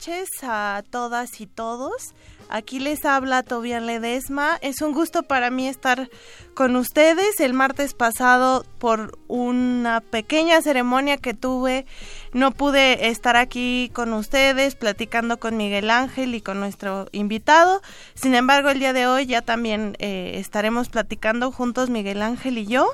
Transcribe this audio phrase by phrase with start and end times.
[0.00, 2.14] Noches a todas y todos.
[2.48, 4.56] Aquí les habla Tobian Ledesma.
[4.62, 6.08] Es un gusto para mí estar
[6.54, 7.38] con ustedes.
[7.38, 11.84] El martes pasado, por una pequeña ceremonia que tuve,
[12.32, 17.82] no pude estar aquí con ustedes platicando con Miguel Ángel y con nuestro invitado.
[18.14, 22.66] Sin embargo, el día de hoy ya también eh, estaremos platicando juntos Miguel Ángel y
[22.66, 22.90] yo.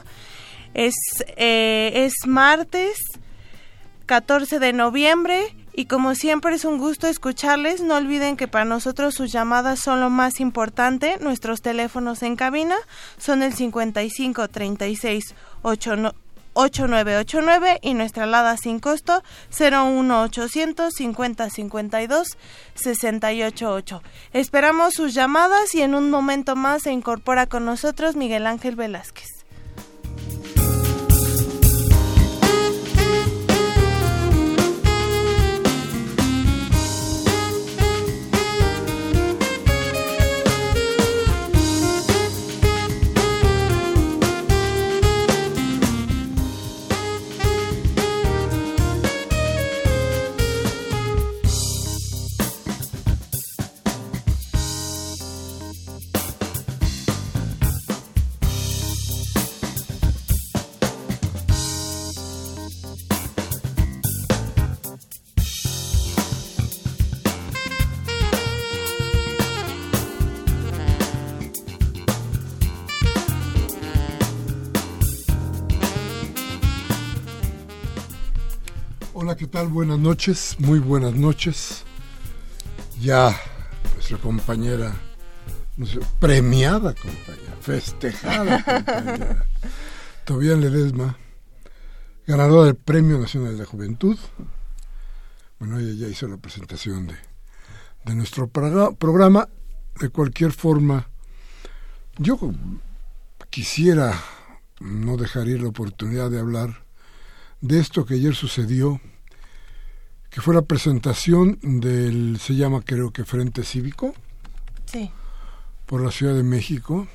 [0.74, 0.96] Es,
[1.36, 2.98] eh, es martes
[4.06, 7.82] 14 de noviembre y como siempre es un gusto escucharles.
[7.82, 11.18] No olviden que para nosotros sus llamadas son lo más importante.
[11.20, 12.76] Nuestros teléfonos en cabina
[13.18, 22.38] son el 55 36 8989 y nuestra alada sin costo 01800 50 52
[22.74, 24.02] 688.
[24.32, 29.35] Esperamos sus llamadas y en un momento más se incorpora con nosotros Miguel Ángel Velázquez.
[79.36, 79.68] ¿Qué tal?
[79.68, 81.84] Buenas noches, muy buenas noches.
[83.02, 83.38] Ya
[83.92, 84.94] nuestra compañera,
[86.18, 89.44] premiada compañera, festejada compañera,
[90.24, 91.18] Tobián Ledesma,
[92.26, 94.16] ganadora del Premio Nacional de Juventud.
[95.58, 97.16] Bueno, ella ya hizo la presentación de,
[98.06, 99.48] de nuestro programa.
[100.00, 101.10] De cualquier forma,
[102.16, 102.38] yo
[103.50, 104.18] quisiera
[104.80, 106.86] no dejar ir la oportunidad de hablar
[107.60, 108.98] de esto que ayer sucedió
[110.36, 114.12] que fue la presentación del, se llama creo que Frente Cívico.
[114.84, 115.10] Sí.
[115.86, 117.08] Por la Ciudad de México.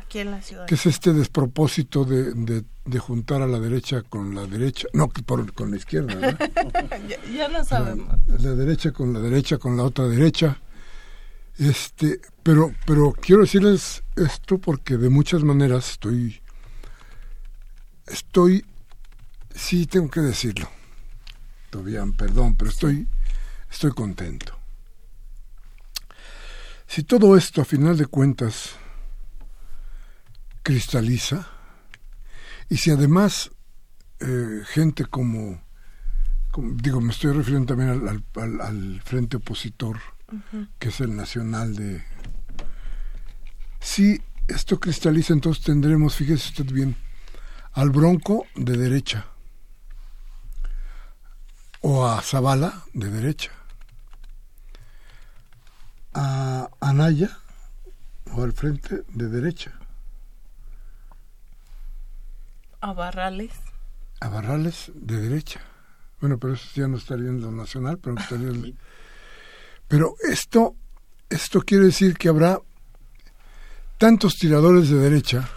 [0.00, 0.64] aquí en la ciudad.
[0.64, 5.52] Que es este despropósito de, de, juntar a la derecha con la derecha, no, por,
[5.52, 6.50] con la izquierda, ¿verdad?
[7.36, 8.08] ya, no sabemos.
[8.40, 10.58] La, derecha con la derecha, con la otra derecha.
[11.58, 16.40] Este, pero, pero quiero decirles esto porque de muchas maneras estoy,
[18.06, 18.64] estoy,
[19.54, 20.66] sí tengo que decirlo
[21.72, 23.08] Tobián, perdón, pero estoy,
[23.70, 24.58] estoy contento.
[26.86, 28.72] Si todo esto, a final de cuentas,
[30.62, 31.48] cristaliza,
[32.68, 33.50] y si además
[34.20, 35.62] eh, gente como,
[36.74, 39.98] digo, me estoy refiriendo también al, al, frente opositor,
[40.78, 42.04] que es el nacional de...
[43.80, 46.96] Si esto cristaliza, entonces tendremos, fíjese usted bien,
[47.72, 49.31] al Bronco de derecha,
[51.82, 53.50] o a Zavala de derecha,
[56.14, 57.38] a Anaya
[58.32, 59.72] o al frente de derecha.
[62.80, 63.52] A Barrales.
[64.20, 65.60] A Barrales de derecha.
[66.20, 68.50] Bueno, pero eso ya no estaría en lo nacional, pero estaría
[69.88, 70.76] Pero esto,
[71.28, 72.60] esto quiere decir que habrá
[73.98, 75.48] tantos tiradores de derecha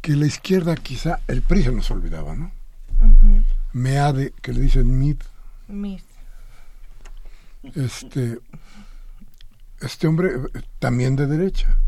[0.00, 2.57] que la izquierda quizá, el PRI se nos olvidaba, ¿no?
[3.72, 5.18] Meade, que le dicen MID.
[5.68, 6.00] MID.
[7.74, 8.38] Este,
[9.80, 11.78] este hombre eh, también de derecha.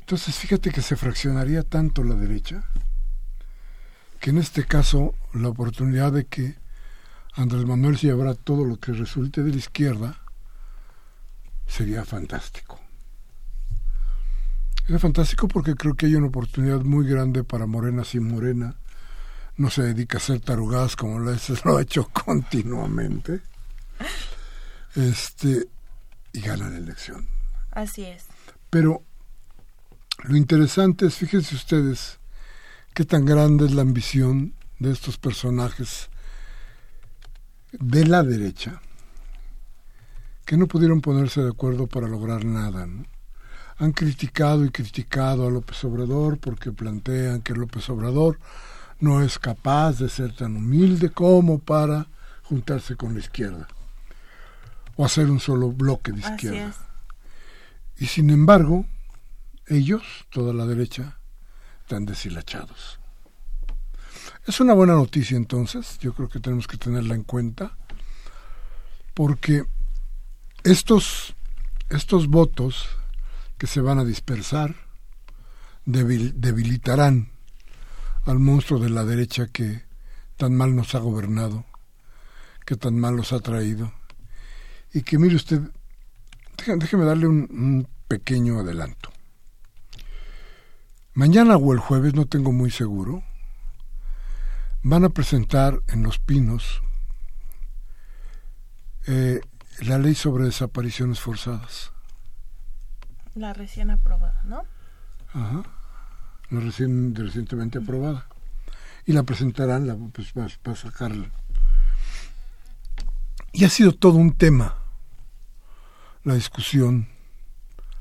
[0.00, 2.64] Entonces, fíjate que se fraccionaría tanto la derecha
[4.20, 6.56] que en este caso la oportunidad de que
[7.34, 10.20] Andrés Manuel se llevara todo lo que resulte de la izquierda
[11.66, 12.78] sería fantástico.
[14.88, 18.74] Era fantástico porque creo que hay una oportunidad muy grande para Morena sin Morena.
[19.60, 21.18] No se dedica a hacer tarugadas como
[21.64, 23.42] lo ha hecho continuamente.
[24.94, 25.68] Este,
[26.32, 27.28] y gana la elección.
[27.70, 28.24] Así es.
[28.70, 29.02] Pero
[30.24, 32.20] lo interesante es, fíjense ustedes,
[32.94, 36.08] qué tan grande es la ambición de estos personajes
[37.72, 38.80] de la derecha,
[40.46, 42.88] que no pudieron ponerse de acuerdo para lograr nada.
[43.76, 48.38] Han criticado y criticado a López Obrador porque plantean que López Obrador
[49.00, 52.06] no es capaz de ser tan humilde como para
[52.42, 53.66] juntarse con la izquierda
[54.96, 56.74] o hacer un solo bloque de izquierda.
[57.96, 58.86] Y sin embargo,
[59.66, 61.18] ellos, toda la derecha,
[61.82, 62.98] están deshilachados.
[64.46, 67.76] Es una buena noticia entonces, yo creo que tenemos que tenerla en cuenta,
[69.14, 69.64] porque
[70.64, 71.34] estos,
[71.88, 72.88] estos votos
[73.58, 74.74] que se van a dispersar
[75.84, 77.30] debilitarán
[78.24, 79.82] al monstruo de la derecha que
[80.36, 81.64] tan mal nos ha gobernado,
[82.64, 83.92] que tan mal nos ha traído
[84.92, 85.60] y que mire usted,
[86.56, 89.12] déjeme darle un, pequeño adelanto.
[91.14, 93.22] Mañana o el jueves, no tengo muy seguro,
[94.82, 96.82] van a presentar en Los Pinos
[99.06, 99.40] eh,
[99.82, 101.92] la ley sobre desapariciones forzadas.
[103.34, 104.64] La recién aprobada, ¿no?
[105.32, 105.62] Ajá,
[106.50, 108.26] recién, recientemente aprobada.
[109.06, 111.30] Y la presentarán la, pues, para sacarla.
[113.52, 114.76] Y ha sido todo un tema
[116.24, 117.08] la discusión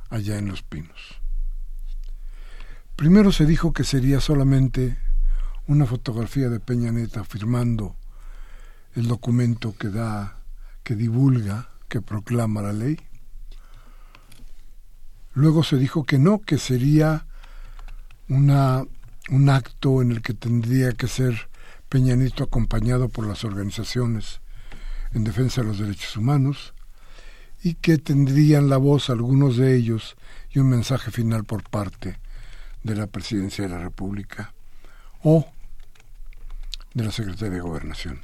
[0.10, 1.20] allá en Los Pinos.
[2.96, 4.98] Primero se dijo que sería solamente
[5.68, 7.96] una fotografía de Peña Neta firmando
[8.96, 10.42] el documento que da,
[10.84, 13.00] que divulga, que proclama la ley.
[15.34, 17.26] Luego se dijo que no, que sería
[18.30, 18.86] una,
[19.30, 21.50] un acto en el que tendría que ser
[21.90, 24.42] Peña Nieto acompañado por las organizaciones
[25.14, 26.74] en defensa de los derechos humanos
[27.64, 30.16] y que tendrían la voz algunos de ellos
[30.52, 32.20] y un mensaje final por parte
[32.84, 34.54] de la Presidencia de la República
[35.24, 35.48] o
[36.94, 38.22] de la Secretaría de Gobernación.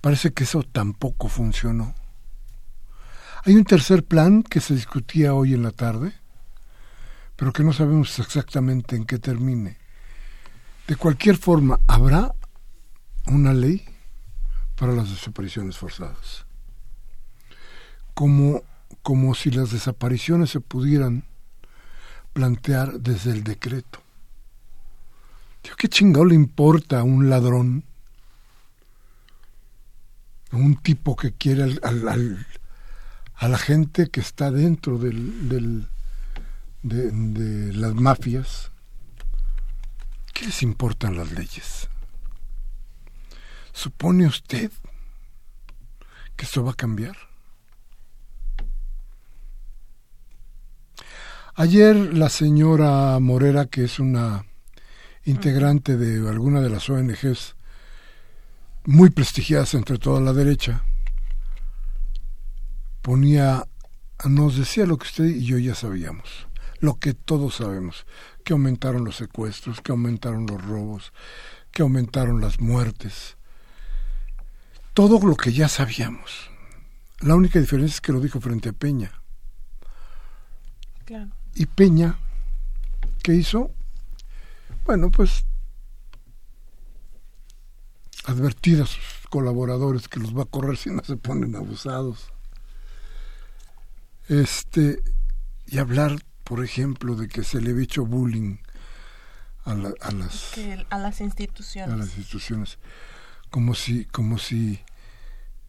[0.00, 1.94] Parece que eso tampoco funcionó.
[3.44, 6.14] Hay un tercer plan que se discutía hoy en la tarde,
[7.36, 9.78] pero que no sabemos exactamente en qué termine.
[10.86, 12.34] De cualquier forma, habrá
[13.26, 13.84] una ley
[14.76, 16.46] para las desapariciones forzadas
[18.14, 18.62] como,
[19.02, 21.24] como si las desapariciones se pudieran
[22.32, 24.00] plantear desde el decreto.
[25.76, 27.84] ¿qué chingado le importa a un ladrón?
[30.50, 32.46] A un tipo que quiere al,
[33.34, 35.88] a la gente que está dentro del, del,
[36.82, 38.70] de, las mafias.
[40.32, 41.88] ¿Qué les importan las leyes?
[43.72, 44.70] ¿Supone usted
[46.36, 47.16] que esto va a cambiar?
[51.54, 54.46] Ayer la señora Morera, que es una
[55.24, 57.54] integrante de alguna de las ONGs
[58.84, 60.82] muy prestigiadas entre toda la derecha,
[63.02, 63.68] ponía,
[64.24, 66.48] nos decía lo que usted y yo ya sabíamos,
[66.82, 68.06] lo que todos sabemos,
[68.44, 71.12] que aumentaron los secuestros, que aumentaron los robos,
[71.70, 73.36] que aumentaron las muertes,
[74.92, 76.50] todo lo que ya sabíamos.
[77.20, 79.12] La única diferencia es que lo dijo frente a Peña
[81.54, 82.18] Y Peña,
[83.22, 83.70] ¿qué hizo?
[84.84, 85.44] Bueno, pues
[88.24, 92.32] advertir a sus colaboradores que los va a correr si no se ponen abusados.
[94.28, 95.00] Este,
[95.66, 96.16] y hablar,
[96.52, 98.58] por ejemplo, de que se le ha hecho bullying
[99.64, 99.94] a, las
[100.90, 101.94] a las instituciones.
[101.94, 102.78] A las instituciones.
[103.48, 104.78] Como si, como si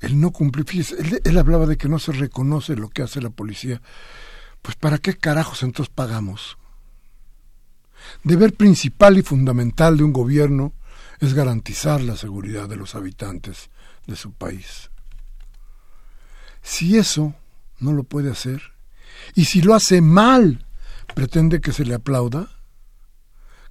[0.02, 0.66] él no cumple.
[1.00, 3.82] él, él, hablaba de que no se reconoce lo que hace la policía.
[4.62, 6.58] Pues ¿para qué carajos entonces pagamos?
[8.26, 10.74] Deber principal y fundamental de un gobierno
[11.22, 13.70] es garantizar la seguridad de los habitantes
[14.06, 14.92] de su país.
[16.62, 17.34] Si eso
[17.80, 18.74] no lo puede hacer,
[19.34, 20.66] y si lo hace mal,
[21.16, 22.50] pretende que se le aplauda,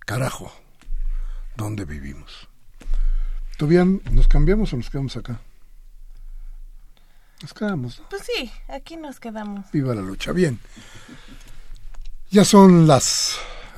[0.01, 0.53] carajo,
[1.57, 2.49] ¿dónde vivimos?
[3.59, 5.41] ¿Todavía nos cambiamos o nos quedamos acá?
[7.43, 8.03] Nos quedamos.
[8.09, 9.71] Pues sí, aquí nos quedamos.
[9.73, 10.33] Viva la lucha.
[10.33, 10.59] Bien.
[12.31, 13.37] Ya son las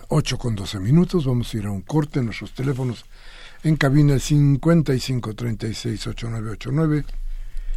[0.08, 1.25] 8 con 12 minutos.
[1.25, 2.23] Vamos a ir a un corte.
[2.23, 3.04] Nuestros teléfonos
[3.62, 7.04] en cabina 55368989.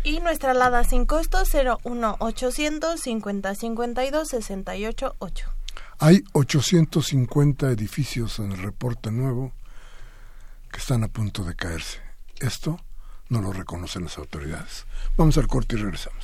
[0.03, 5.56] Y nuestra alada sin costo 01800 5052 688.
[5.99, 9.51] Hay 850 edificios en el reporte nuevo
[10.71, 11.99] que están a punto de caerse.
[12.39, 12.79] Esto
[13.29, 14.85] no lo reconocen las autoridades.
[15.17, 16.23] Vamos al corte y regresamos.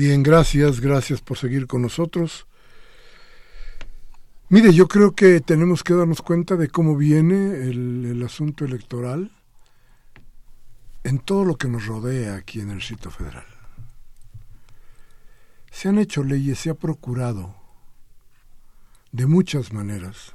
[0.00, 2.46] Bien, gracias, gracias por seguir con nosotros.
[4.48, 9.30] Mire, yo creo que tenemos que darnos cuenta de cómo viene el, asunto electoral
[11.04, 13.44] en todo lo que nos rodea aquí en el sitio federal.
[15.70, 17.54] Se han hecho leyes, se ha procurado
[19.12, 20.32] de muchas maneras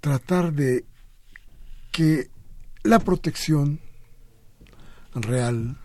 [0.00, 0.86] tratar de
[1.92, 2.30] que
[2.84, 3.80] la protección
[5.12, 5.76] real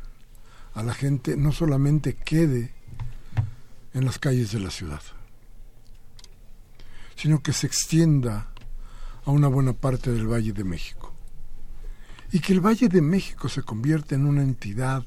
[0.73, 2.73] a la gente no solamente quede
[3.93, 5.01] en las calles de la ciudad,
[7.15, 8.49] sino que se extienda
[9.25, 11.13] a una buena parte del Valle de México.
[12.31, 15.05] Y que el Valle de México se convierta en una entidad,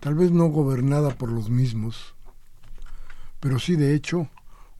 [0.00, 2.14] tal vez no gobernada por los mismos,
[3.38, 4.28] pero sí de hecho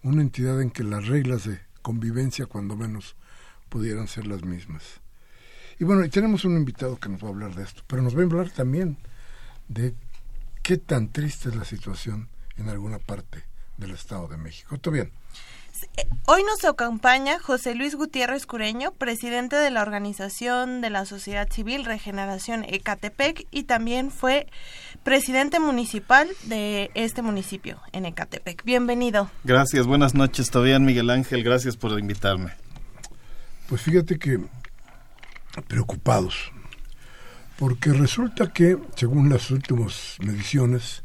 [0.03, 3.17] una entidad en que las reglas de convivencia, cuando menos,
[3.69, 5.01] pudieran ser las mismas.
[5.79, 8.17] Y bueno, y tenemos un invitado que nos va a hablar de esto, pero nos
[8.17, 8.97] va a hablar también
[9.71, 9.95] de
[10.63, 13.45] qué tan triste es la situación en alguna parte
[13.79, 14.77] del Estado de México.
[14.79, 15.13] ¿Todo bien?
[15.97, 21.49] Eh, hoy nos acompaña José Luis Gutiérrez Cureño, presidente de la Organización de la Sociedad
[21.51, 24.47] Civil Regeneración Ecatepec y también fue
[25.05, 28.65] presidente municipal de este municipio en Ecatepec.
[28.65, 29.31] Bienvenido.
[29.45, 30.51] Gracias, buenas noches.
[30.51, 32.53] Todavía Miguel Ángel, gracias por invitarme.
[33.69, 34.41] Pues fíjate que
[35.69, 36.53] preocupados,
[37.61, 41.03] porque resulta que, según las últimas mediciones,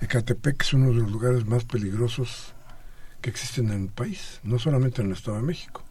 [0.00, 2.54] Ecatepec es uno de los lugares más peligrosos
[3.20, 5.82] que existen en el país, no solamente en el Estado de México,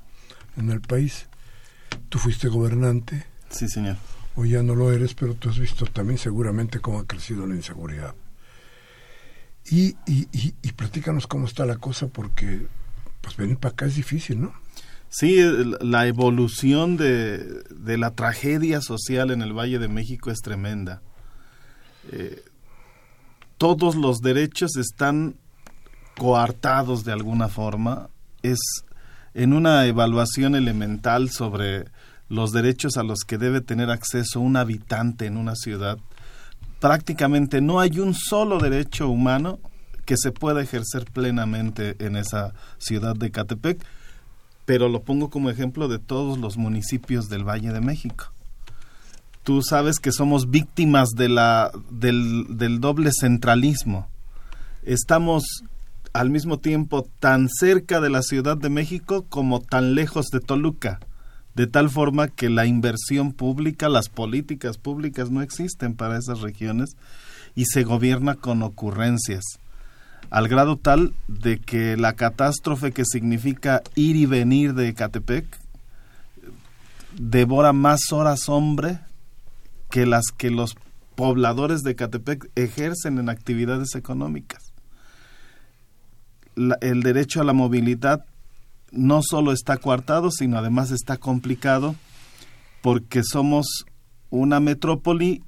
[0.55, 1.27] en el país.
[2.07, 3.25] Tú fuiste gobernante.
[3.49, 3.97] Sí, señor.
[4.37, 7.55] Hoy ya no lo eres, pero tú has visto también seguramente cómo ha crecido la
[7.55, 8.15] inseguridad.
[9.69, 12.65] Y, y, y, y platícanos cómo está la cosa, porque
[13.19, 14.53] pues venir para acá es difícil, ¿no?
[15.09, 15.39] Sí,
[15.81, 17.63] la evolución de,
[17.97, 21.01] la tragedia social en el Valle de México es tremenda.
[22.11, 22.43] Eh,
[23.57, 25.35] todos los derechos están
[26.17, 28.09] coartados de alguna forma.
[28.43, 28.59] Es
[29.33, 31.85] en una evaluación elemental sobre
[32.29, 35.97] los derechos a los que debe tener acceso un habitante en una ciudad,
[36.79, 39.59] prácticamente no hay un solo derecho humano
[40.05, 43.83] que se pueda ejercer plenamente en esa ciudad de Catepec,
[44.67, 48.33] pero lo pongo como ejemplo de todos los municipios del Valle de México.
[49.43, 51.39] Tú sabes que somos víctimas del,
[52.49, 54.09] del doble centralismo.
[54.83, 55.63] Estamos
[56.11, 60.99] al mismo tiempo tan cerca de la Ciudad de México como tan lejos de Toluca
[61.55, 66.97] de tal forma que la inversión pública, las políticas públicas no existen para esas regiones
[67.55, 69.43] y se gobierna con ocurrencias,
[70.29, 75.45] al grado tal de que la catástrofe que significa ir y venir de Ecatepec
[77.17, 78.99] devora más horas hombre
[79.89, 80.75] que las que los
[81.15, 84.63] pobladores de Ecatepec ejercen en actividades económicas.
[86.81, 88.25] el derecho a la movilidad
[88.91, 91.95] no solo está coartado, sino además está complicado
[92.81, 93.85] porque somos
[94.29, 95.43] una metrópoli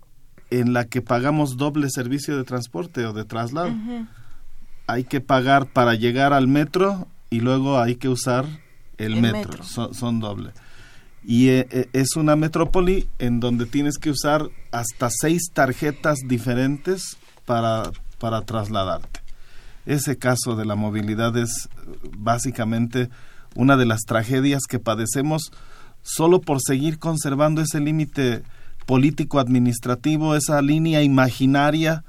[0.49, 3.71] en la que pagamos doble servicio de transporte o de traslado.
[4.89, 8.45] Hay que pagar para llegar al metro y luego hay que usar
[8.97, 10.49] el, metro, Son, doble.
[11.23, 17.17] Y eh, eh, es una metrópoli en donde tienes que usar hasta seis tarjetas diferentes
[17.45, 19.19] para, para trasladarte.
[19.85, 21.69] Ese caso de la movilidad es
[22.17, 23.09] básicamente
[23.53, 25.51] una de las tragedias que padecemos
[26.01, 28.41] solo por seguir conservando ese límite
[28.87, 32.03] político administrativo, esa línea imaginaria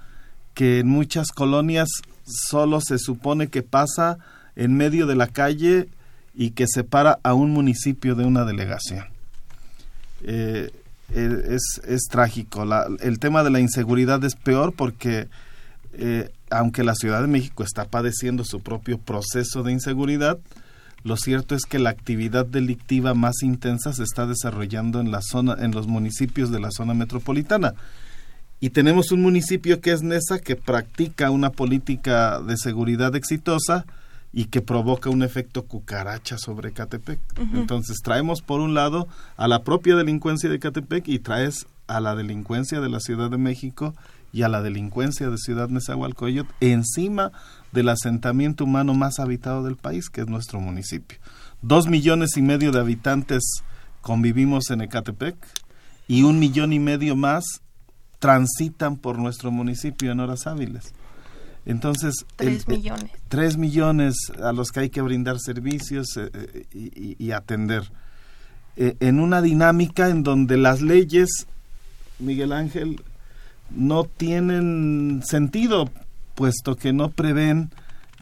[0.55, 1.89] que en muchas colonias
[2.31, 4.19] solo se supone que pasa
[4.57, 5.89] en medio de la calle
[6.35, 9.05] y que separa a un municipio de una delegación.
[10.23, 10.71] Eh,
[11.13, 12.65] eh, es, es, trágico.
[13.01, 15.29] el tema de la inseguridad es peor porque
[15.93, 20.39] eh, aunque la Ciudad de México está padeciendo su propio proceso de inseguridad,
[21.03, 25.57] lo cierto es que la actividad delictiva más intensa se está desarrollando en la zona,
[25.59, 27.75] en los municipios de la zona metropolitana.
[28.61, 33.87] Y tenemos un municipio que es Nesa que practica una política de seguridad exitosa
[34.33, 37.19] y que provoca un efecto cucaracha sobre Catepec.
[37.55, 42.15] Entonces traemos por un lado a la propia delincuencia de Catepec y traes a la
[42.15, 43.95] delincuencia de la Ciudad de México
[44.33, 47.33] y a la delincuencia de Ciudad Nezahualcóyotl encima
[47.73, 51.19] del asentamiento humano más habitado del país, que es nuestro municipio.
[51.63, 53.43] Dos millones y medio de habitantes
[54.03, 55.37] convivimos en Ecatepec
[56.07, 57.63] y un millón y medio más
[58.21, 60.93] transitan por nuestro municipio en horas hábiles.
[61.67, 63.11] Entonces, tres millones.
[63.29, 67.91] tres millones a los que hay que brindar servicios eh, eh, y, atender.
[68.77, 71.47] Eh, en una dinámica en donde las leyes,
[72.19, 73.03] Miguel Ángel,
[73.71, 75.91] no tienen sentido,
[76.35, 77.71] puesto que no prevén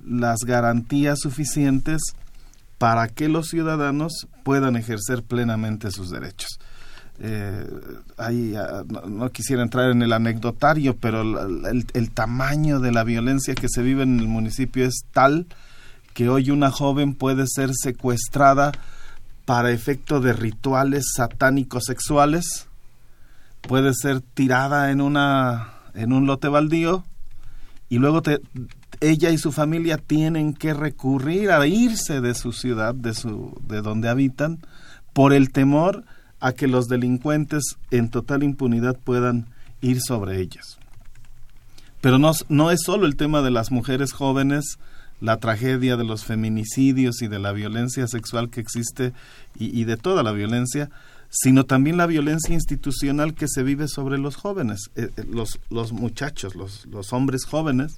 [0.05, 2.01] las garantías suficientes
[2.79, 6.59] para que los ciudadanos puedan ejercer plenamente sus derechos.
[7.21, 7.67] Eh,
[8.17, 13.69] ah, no, quisiera entrar en el anecdotario, pero el, el, tamaño de la violencia que
[13.69, 15.47] se vive en el municipio es tal
[16.15, 18.73] que hoy una joven puede ser secuestrada
[19.45, 22.69] para efecto de rituales satánicos sexuales
[23.63, 27.05] puede ser tirada en una en un lote baldío
[27.89, 28.41] y luego te,
[29.01, 33.81] ella y su familia tienen que recurrir a irse de su ciudad, de su de
[33.81, 34.59] donde habitan
[35.13, 36.05] por el temor
[36.41, 39.47] a que los delincuentes en total impunidad puedan
[39.81, 40.79] ir sobre ellas.
[42.01, 44.79] Pero no, no es solo el tema de las mujeres jóvenes,
[45.21, 49.13] la tragedia de los feminicidios y de la violencia sexual que existe
[49.59, 50.91] y, y de toda la violencia,
[51.31, 55.93] sino también la violencia institucional que se vive sobre los jóvenes, eh, eh, los, los
[55.93, 57.97] muchachos, los, los hombres jóvenes,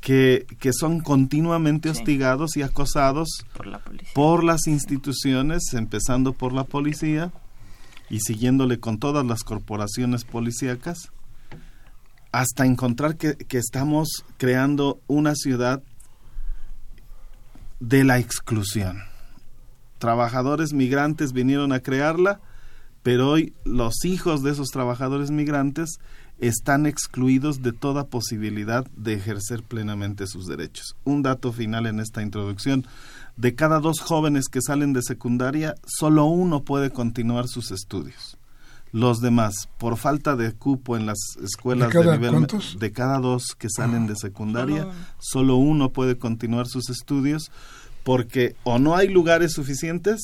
[0.00, 3.44] que, que son continuamente hostigados y acosados
[4.14, 7.32] por, las instituciones, empezando por la policía
[8.12, 11.10] y siguiéndole con todas las corporaciones policíacas,
[12.30, 15.82] hasta encontrar que, que estamos creando una ciudad
[17.80, 19.02] de la exclusión
[20.02, 22.40] trabajadores migrantes vinieron a crearla,
[23.04, 26.00] pero hoy los hijos de esos trabajadores migrantes
[26.40, 30.96] están excluidos de toda posibilidad de ejercer plenamente sus derechos.
[31.04, 32.84] Un dato final en esta introducción.
[33.36, 38.36] De cada dos jóvenes que salen de secundaria, solo uno puede continuar sus estudios.
[38.92, 42.46] Los demás, por falta de cupo en las escuelas de, nivel
[42.78, 44.86] de cada dos que salen de secundaria,
[45.18, 47.50] solo uno puede continuar sus estudios
[48.04, 50.20] porque o no hay lugares suficientes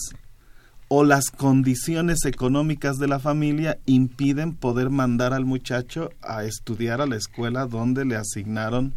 [0.88, 7.06] o las condiciones económicas de la familia impiden poder mandar al muchacho a estudiar a
[7.06, 8.94] la escuela donde le asignaron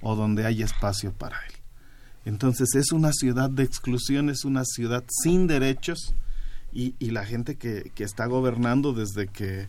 [0.00, 1.57] o donde hay espacio para él.
[2.28, 6.14] Entonces es una ciudad de exclusión, es una ciudad sin derechos
[6.74, 9.66] y, la gente que, que, está gobernando desde que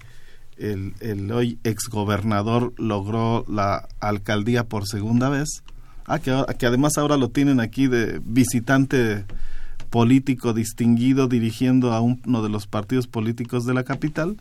[0.57, 5.63] el, el hoy exgobernador logró la alcaldía por segunda vez,
[6.05, 9.23] ah, que, que además ahora lo tienen aquí de visitante
[9.89, 14.35] político distinguido dirigiendo a uno de los partidos políticos de la capital,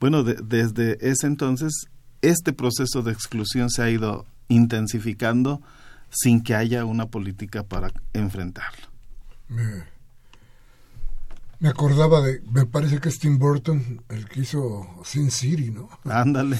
[0.00, 1.72] bueno, desde ese entonces
[2.20, 5.62] este proceso de exclusión se ha ido intensificando
[6.14, 8.88] sin que haya una política para enfrentarlo.
[9.48, 9.84] Me,
[11.60, 15.88] me, acordaba de, me parece que es Tim Burton el que hizo Sin City, ¿no?
[16.04, 16.58] Ándale.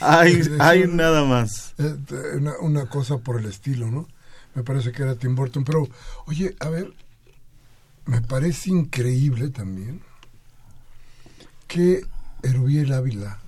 [0.00, 1.74] hay, hay nada más.
[1.78, 1.96] Eh,
[2.36, 4.06] una, una cosa por el estilo, ¿no?
[4.58, 5.88] me parece que era Tim Burton, pero
[6.26, 6.92] oye, a ver,
[8.06, 10.00] me parece increíble también
[11.68, 12.02] que
[12.42, 13.38] Erubiel Ávila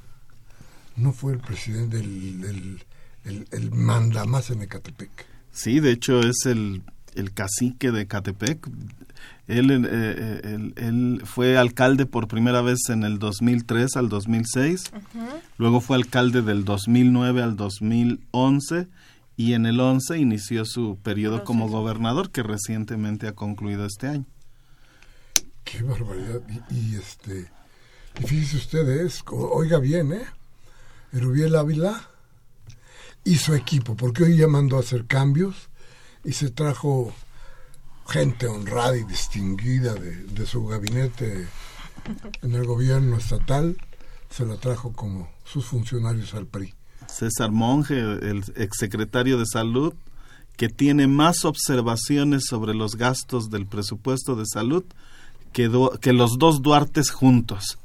[0.94, 2.84] no fue el presidente del
[3.24, 5.10] el, el, manda más en Ecatepec.
[5.52, 6.82] Sí, de hecho es el,
[7.14, 8.68] el cacique de Ecatepec.
[9.46, 14.92] Él, eh, eh, él, fue alcalde por primera vez en el 2003 al 2006,
[15.58, 18.86] luego fue alcalde del 2009 al 2011
[19.36, 24.26] y en el 11 inició su periodo como gobernador que recientemente ha concluido este año.
[25.64, 26.42] Qué barbaridad.
[26.70, 27.50] Y, este
[28.20, 30.26] y fíjese ustedes, oiga bien, ¿eh?
[31.12, 32.09] Erubiel Ávila
[33.24, 35.68] y su equipo, porque hoy ya mandó a hacer cambios
[36.24, 37.12] y se trajo
[38.08, 41.46] gente honrada y distinguida de, de su gabinete
[42.42, 43.76] en el gobierno estatal,
[44.30, 46.74] se la trajo como sus funcionarios al PRI.
[47.06, 49.94] César Monge, el exsecretario de Salud,
[50.56, 54.84] que tiene más observaciones sobre los gastos del presupuesto de salud
[55.52, 57.78] que, que los dos Duartes juntos.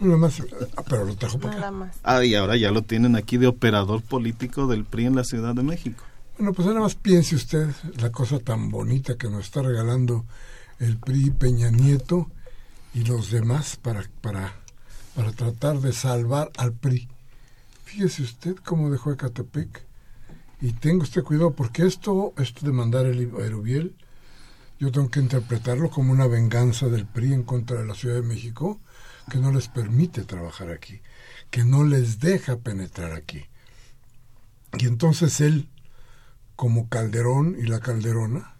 [0.00, 0.40] Más,
[0.76, 4.66] ah, pero lo trajo para Ah, y ahora ya lo tienen aquí de operador político
[4.66, 6.04] del PRI en la Ciudad de México.
[6.38, 10.24] Bueno, pues nada más piense usted la cosa tan bonita que nos está regalando
[10.78, 12.30] el PRI Peña Nieto
[12.94, 14.54] y los demás para, para,
[15.14, 17.08] para tratar de salvar al PRI.
[17.84, 19.84] Fíjese usted cómo dejó Ecatepec.
[20.62, 23.94] Y tengo usted cuidado, porque esto, esto de mandar el Erubiel,
[24.78, 28.22] yo tengo que interpretarlo como una venganza del PRI en contra de la Ciudad de
[28.22, 28.80] México,
[29.30, 31.00] que no les permite trabajar aquí,
[31.50, 33.46] que no les deja penetrar aquí.
[34.78, 35.70] Y entonces él,
[36.56, 38.56] como Calderón y la Calderona,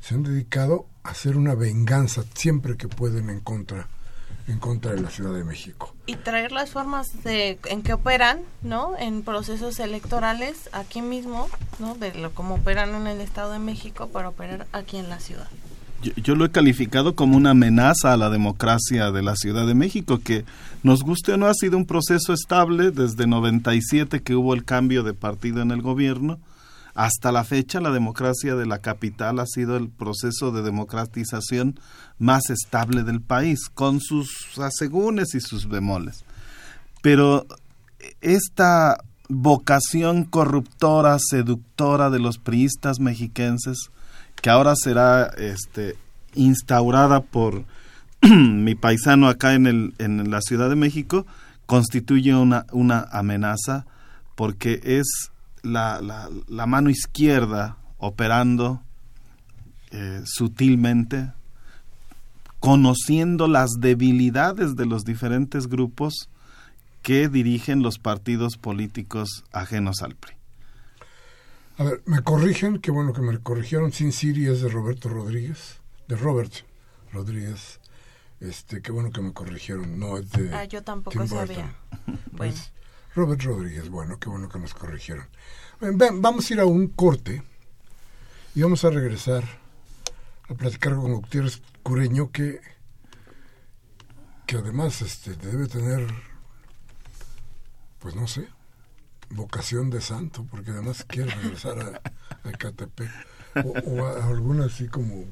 [0.00, 3.88] se han dedicado a hacer una venganza siempre que pueden en contra
[4.48, 5.92] en contra de la Ciudad de México.
[6.06, 8.96] Y traer las formas de en que operan, ¿no?
[8.96, 11.48] En procesos electorales aquí mismo,
[11.80, 11.96] ¿no?
[11.96, 15.48] De lo como operan en el Estado de México para operar aquí en la ciudad.
[16.02, 20.20] Yo, lo he calificado como una amenaza a la democracia de la Ciudad de México,
[20.22, 20.44] que
[20.82, 25.02] nos guste o no ha sido un proceso estable desde 97 que hubo el cambio
[25.02, 26.38] de partido en el gobierno
[26.96, 31.78] hasta la fecha, la democracia de la capital ha sido el proceso de democratización
[32.18, 36.24] más estable del país, con sus asegúnes y sus bemoles.
[37.02, 37.46] Pero
[38.22, 38.96] esta
[39.28, 43.90] vocación corruptora, seductora de los priistas mexiquenses,
[44.46, 45.96] que ahora será este,
[46.36, 47.64] instaurada por
[48.22, 51.26] mi paisano acá en, el, en la Ciudad de México,
[51.66, 53.86] constituye una, amenaza
[54.36, 55.32] porque es
[55.64, 58.80] la, la, mano izquierda operando
[59.90, 61.32] eh, sutilmente,
[62.60, 66.28] conociendo las debilidades de los diferentes grupos
[67.02, 70.35] que dirigen los partidos políticos ajenos al PRI.
[71.78, 75.78] A ver, me corrigen, qué bueno que me corrigieron, Sin Siri es de Roberto Rodríguez,
[76.08, 76.52] de Robert
[77.12, 77.80] Rodríguez.
[78.40, 81.74] Este, qué bueno que me corrigieron, no es de Ah, yo tampoco sabía.
[82.32, 82.54] bueno.
[83.14, 85.26] Robert Rodríguez, bueno, qué bueno que nos corrigieron.
[85.80, 87.42] vamos a ir a un corte
[88.54, 89.42] y vamos a regresar
[90.48, 92.60] a platicar con Gutiérrez Cureño que,
[94.46, 96.06] que además este, debe tener,
[97.98, 98.48] pues no sé,
[99.30, 103.10] vocación de santo, porque además quiere regresar a, a Catepec.
[103.64, 105.24] O, a alguna así como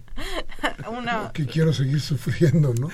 [1.34, 2.88] que quiero seguir sufriendo, ¿no?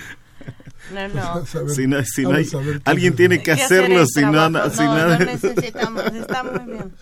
[0.92, 1.46] No, no.
[1.68, 2.48] si no, si no hay,
[2.84, 6.92] alguien tiene que hacerlo, si no, si no, no necesitamos, está muy bien.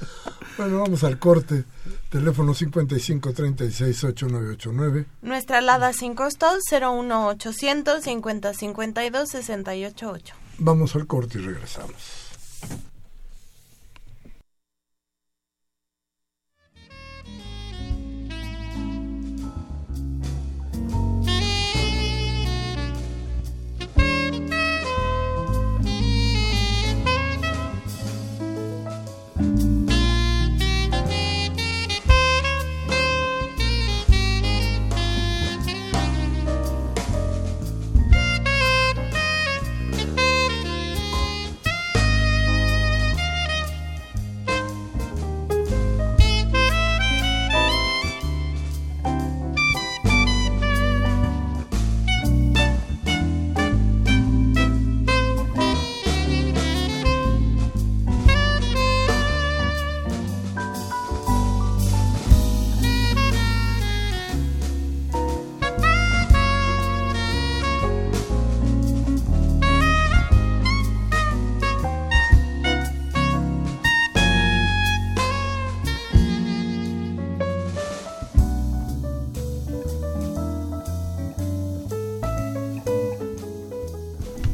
[0.58, 1.64] Bueno, vamos al corte.
[2.10, 5.06] Teléfono 55 36 8989.
[5.22, 10.34] Nuestra alada sin costo 01800 50 52 688.
[10.58, 11.94] Vamos al corte y regresamos.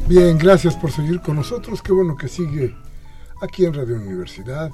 [0.07, 1.81] Bien, gracias por seguir con nosotros.
[1.81, 2.75] Qué bueno que sigue
[3.41, 4.69] aquí en Radio Universidad.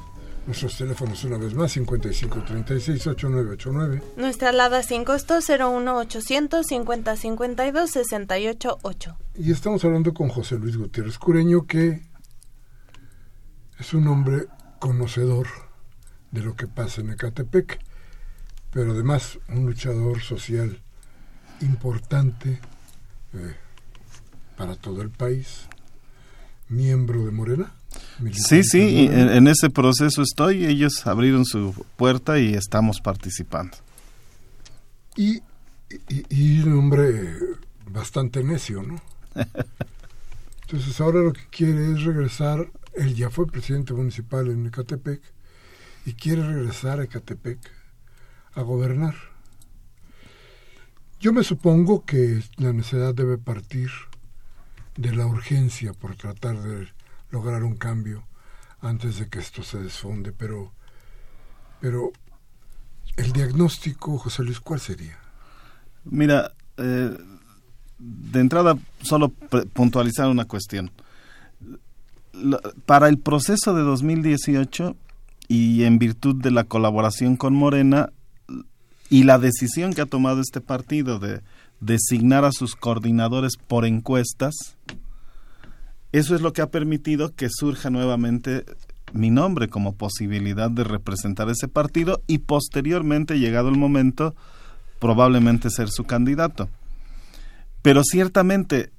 [0.45, 4.01] Nuestros teléfonos una vez más 5536-8989.
[4.17, 9.17] Nuestra alada sin costo 01800 5052 688.
[9.35, 12.01] Y estamos hablando con José Luis Gutiérrez Cureño, que
[13.79, 14.47] es un hombre
[14.79, 15.47] conocedor
[16.31, 17.79] de lo que pasa en Ecatepec,
[18.69, 20.81] pero además un luchador social
[21.61, 22.59] importante.
[23.33, 23.55] Eh,
[24.61, 25.65] para todo el país,
[26.69, 27.73] miembro de Morena.
[28.31, 30.65] Sí, sí, en, ese proceso estoy.
[30.65, 33.75] Ellos abrieron su puerta y estamos participando.
[35.17, 35.41] Y,
[36.29, 37.39] y, un hombre
[37.87, 39.01] bastante necio, ¿no?
[40.61, 45.23] Entonces ahora lo que quiere es regresar, él ya fue presidente municipal en Ecatepec
[46.05, 47.57] y quiere regresar a Ecatepec
[48.53, 49.15] a gobernar.
[51.19, 53.89] Yo me supongo que la necesidad debe partir
[54.95, 56.87] de la urgencia por tratar de
[57.29, 58.23] lograr un cambio
[58.81, 60.71] antes de que esto se desfonde, pero,
[61.79, 62.11] pero
[63.17, 65.17] el diagnóstico, José Luis, ¿cuál sería?
[66.03, 67.17] Mira, eh,
[67.99, 70.91] de entrada, solo puntualizar una cuestión.
[72.85, 74.95] para el proceso de 2018
[75.47, 78.09] y en virtud de la colaboración con Morena
[79.09, 81.41] y la decisión que ha tomado este partido de
[81.81, 84.77] designar a sus coordinadores por encuestas,
[86.13, 88.65] eso es lo que ha permitido que surja nuevamente
[89.13, 94.35] mi nombre como posibilidad de representar ese partido y posteriormente, llegado el momento,
[94.99, 96.69] probablemente ser su candidato.
[97.81, 98.91] Pero ciertamente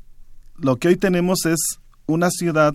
[0.57, 1.59] lo que hoy tenemos es
[2.07, 2.75] una ciudad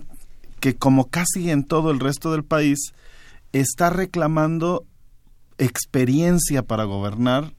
[0.60, 2.92] que, como casi en todo el resto del país,
[3.52, 4.84] está reclamando
[5.58, 7.52] experiencia para gobernar,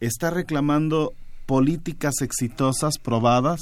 [0.00, 1.12] está reclamando
[1.50, 3.60] políticas exitosas probadas,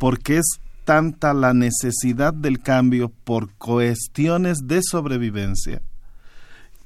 [0.00, 0.46] porque es
[0.86, 5.82] tanta la necesidad del cambio por cuestiones de sobrevivencia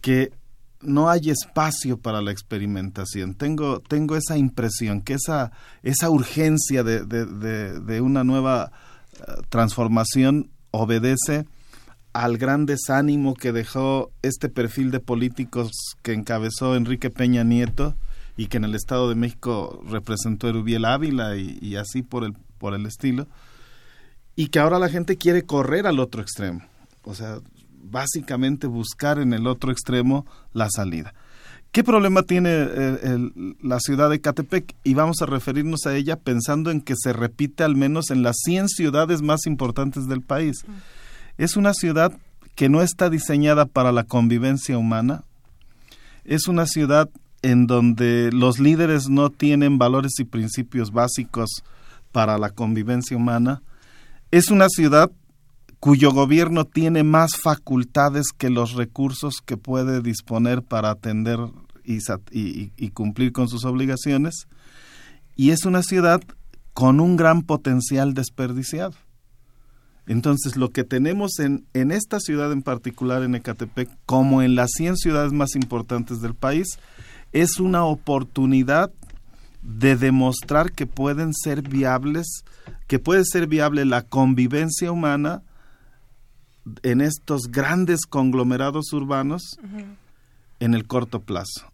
[0.01, 0.33] que
[0.81, 3.35] no hay espacio para la experimentación.
[3.35, 5.53] Tengo, tengo esa impresión, que esa,
[5.85, 8.73] esa urgencia de, de, una nueva
[9.13, 11.47] eh, transformación obedece
[12.13, 15.71] al gran desánimo que dejó este perfil de políticos
[16.03, 17.95] que encabezó Enrique Peña Nieto,
[18.41, 22.73] y que en el Estado de México representó Erubiel Ávila y, así por el, por
[22.73, 23.29] el estilo,
[24.35, 26.63] y que ahora la gente quiere correr al otro extremo,
[27.03, 27.41] o sea,
[27.83, 30.25] básicamente buscar en el otro extremo
[30.55, 31.13] la salida.
[31.71, 34.75] ¿Qué problema tiene eh, la ciudad de Catepec?
[34.85, 38.37] Y vamos a referirnos a ella pensando en que se repite al menos en las
[38.43, 40.65] 100 ciudades más importantes del país.
[41.37, 42.19] Es una ciudad
[42.55, 45.25] que no está diseñada para la convivencia humana,
[46.25, 47.11] es una ciudad
[47.43, 51.63] en donde los líderes no tienen valores y principios básicos
[52.13, 53.63] para la convivencia humana,
[54.31, 55.11] es una ciudad
[55.81, 61.39] cuyo gobierno tiene más facultades que los recursos que puede disponer para atender
[61.85, 64.47] y, cumplir con sus obligaciones,
[65.35, 66.23] y es una ciudad
[66.75, 68.95] con un gran potencial desperdiciado.
[70.07, 74.71] Entonces, lo que tenemos en, en esta ciudad en particular, en Ecatepec, como en las
[74.77, 76.79] 100 ciudades más importantes del país,
[77.33, 78.93] es una oportunidad
[79.63, 82.45] de demostrar que pueden ser viables,
[82.87, 85.43] que puede ser viable la convivencia humana
[86.83, 89.59] en estos grandes conglomerados urbanos
[90.61, 91.71] en el corto plazo.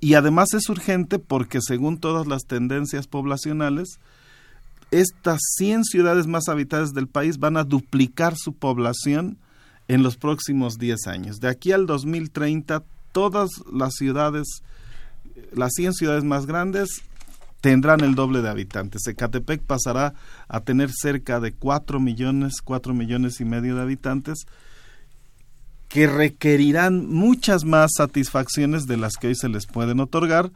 [0.00, 3.98] Y además es urgente porque según todas las tendencias poblacionales,
[4.90, 9.38] estas 100 ciudades más habitadas del país van a duplicar su población
[9.88, 11.40] en los próximos 10 años.
[11.40, 14.62] De aquí al 2030, todas las ciudades
[15.52, 17.02] las 100 ciudades más grandes
[17.60, 19.06] tendrán el doble de habitantes.
[19.06, 20.14] Ecatepec pasará
[20.48, 24.44] a tener cerca de 4 millones, 4 millones y medio de habitantes
[25.88, 30.50] que requerirán muchas más satisfacciones de las que hoy se les pueden otorgar,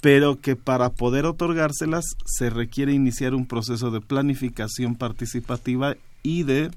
[0.00, 6.70] pero que para poder otorgárselas se requiere iniciar un proceso de planificación participativa y de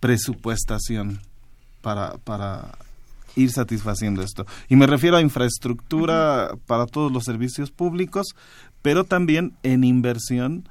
[0.00, 1.20] presupuestación
[1.82, 2.78] para, para
[3.36, 4.46] ir satisfaciendo esto.
[4.68, 8.34] Y me refiero a infraestructura para todos los servicios públicos,
[8.82, 10.68] pero también en inversión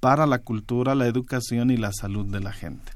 [0.00, 2.92] para la cultura, la educación y la salud de la gente.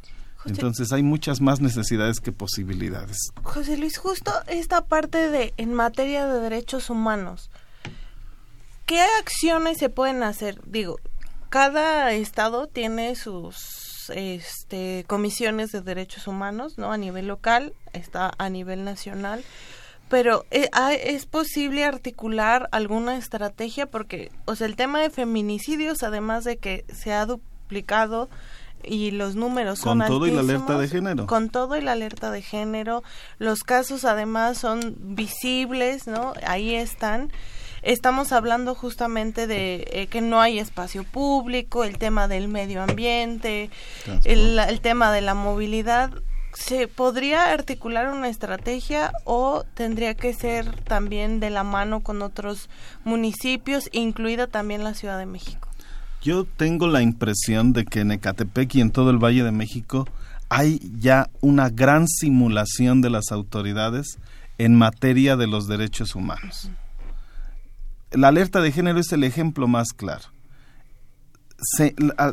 [0.47, 3.19] Entonces hay muchas más necesidades que posibilidades.
[3.43, 7.51] José Luis, justo esta parte de en materia de derechos humanos,
[8.87, 10.61] ¿qué acciones se pueden hacer?
[10.65, 10.99] Digo,
[11.51, 13.57] cada estado tiene sus
[14.15, 16.93] este, comisiones de derechos humanos, ¿no?
[16.93, 19.45] A nivel local, está a nivel nacional.
[20.09, 20.69] Pero eh,
[21.05, 26.85] es posible articular alguna estrategia porque, o sea, el tema de feminicidios, además de que
[26.93, 27.27] se ha
[27.71, 28.29] multiplicado
[28.83, 31.93] y los números son con todo y la alerta de género con todo y la
[31.93, 33.03] alerta de género
[33.39, 37.31] los casos además son visibles no ahí están
[37.83, 43.71] estamos hablando justamente de eh, que no hay espacio público el tema del medio ambiente
[44.25, 46.11] el, el tema de la movilidad
[46.55, 52.69] ¿Se podría articular una estrategia o tendría que ser también de la mano con otros
[53.05, 55.69] municipios, incluida también la Ciudad de México?
[56.23, 60.09] Yo tengo la impresión de que en Ecatepec y en todo el Valle de México
[60.49, 64.19] hay ya una gran simulación de las autoridades
[64.59, 66.69] en materia de los derechos humanos.
[68.13, 70.25] La alerta de género es el ejemplo más claro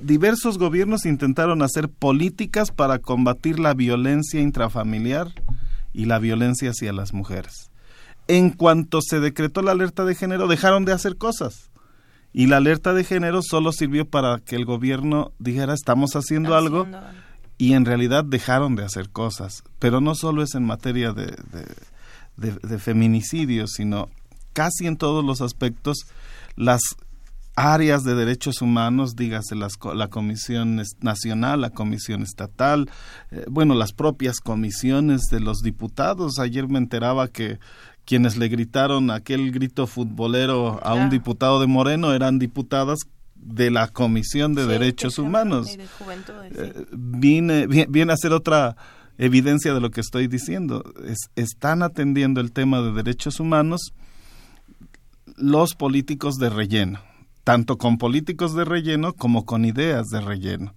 [0.01, 5.27] diversos gobiernos intentaron hacer políticas para combatir la violencia intrafamiliar
[5.93, 7.71] y la violencia hacia las mujeres.
[8.27, 11.71] En cuanto se decretó la alerta de género, dejaron de hacer cosas.
[12.33, 16.87] Y la alerta de género solo sirvió para que el gobierno dijera estamos haciendo, algo,
[17.57, 19.63] y en realidad dejaron de hacer cosas.
[19.79, 21.35] Pero no solo es en materia de,
[22.35, 24.09] de, de feminicidio, sino
[24.57, 26.07] casi en todos los aspectos
[26.55, 26.81] las
[27.55, 32.89] áreas de derechos humanos, dígase la Comisión Nacional, la Comisión Estatal,
[33.29, 36.39] eh, bueno, las propias comisiones de los diputados.
[36.39, 37.59] Ayer me enteraba que
[38.03, 42.97] quienes le gritaron aquel grito futbolero a un diputado de Moreno eran diputadas
[43.35, 45.77] de la Comisión de Derechos Humanos.
[45.77, 48.75] Eh, viene, viene a ser otra
[49.19, 50.83] evidencia de lo que estoy diciendo.
[51.35, 53.93] están atendiendo el tema de derechos humanos
[55.37, 56.99] los políticos de relleno
[57.47, 60.75] tanto con políticos de relleno como con ideas de relleno.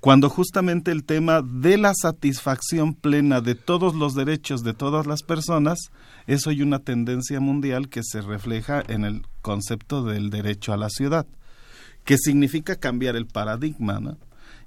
[0.00, 5.22] Cuando justamente el tema de la satisfacción plena de todos los derechos de todas las
[5.22, 5.78] personas
[6.26, 10.88] es hoy una tendencia mundial que se refleja en el concepto del derecho a la
[10.88, 11.26] ciudad,
[12.04, 14.00] que significa cambiar el paradigma.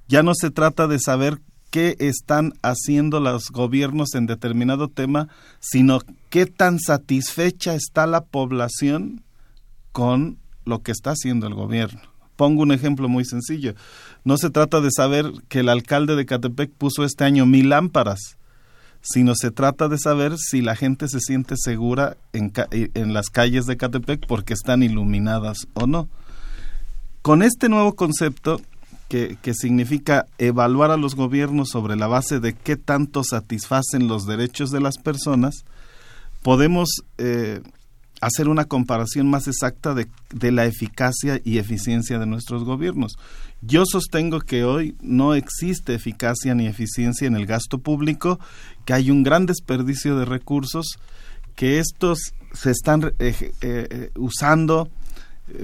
[0.07, 1.41] Ya no se trata de saber
[1.71, 5.27] qué están haciendo los gobiernos en determinado tema,
[5.59, 9.21] sino qué tan satisfecha está la población
[9.91, 12.01] con lo que está haciendo el gobierno.
[12.37, 13.75] Pongo un ejemplo muy sencillo.
[14.23, 18.37] No se trata de saber que el alcalde de Catepec puso este año mil lámparas,
[19.01, 23.65] sino se trata de saber si la gente se siente segura en, en las calles
[23.65, 26.07] de Catepec porque están iluminadas o no.
[27.21, 28.61] Con este nuevo concepto,
[29.11, 34.71] que, significa evaluar a los gobiernos sobre la base de qué tanto satisfacen los derechos
[34.71, 35.65] de las personas,
[36.41, 37.61] podemos eh,
[38.21, 43.17] hacer una comparación más exacta de, la eficacia y eficiencia de nuestros gobiernos.
[43.61, 48.39] Yo sostengo que hoy no existe eficacia ni eficiencia en el gasto público,
[48.85, 50.99] que hay un gran desperdicio de recursos,
[51.55, 54.89] que estos se están eh, eh, eh, usando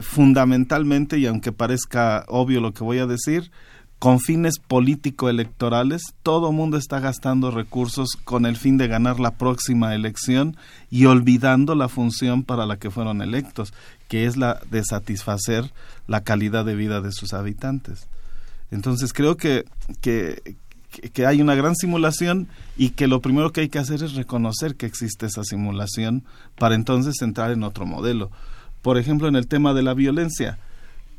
[0.01, 3.51] fundamentalmente, y aunque parezca obvio lo que voy a decir,
[3.99, 9.95] con fines político-electorales, todo mundo está gastando recursos con el fin de ganar la próxima
[9.95, 10.55] elección
[10.91, 13.73] y olvidando la función para la que fueron electos,
[14.07, 15.71] que es la de satisfacer
[16.05, 18.07] la calidad de vida de sus habitantes.
[18.69, 19.65] Entonces creo que,
[20.01, 20.55] que,
[21.25, 24.85] hay una gran simulación y que lo primero que hay que hacer es reconocer que
[24.85, 26.23] existe esa simulación
[26.57, 28.29] para entonces entrar en otro modelo.
[28.83, 30.59] Por ejemplo, en el tema de la violencia,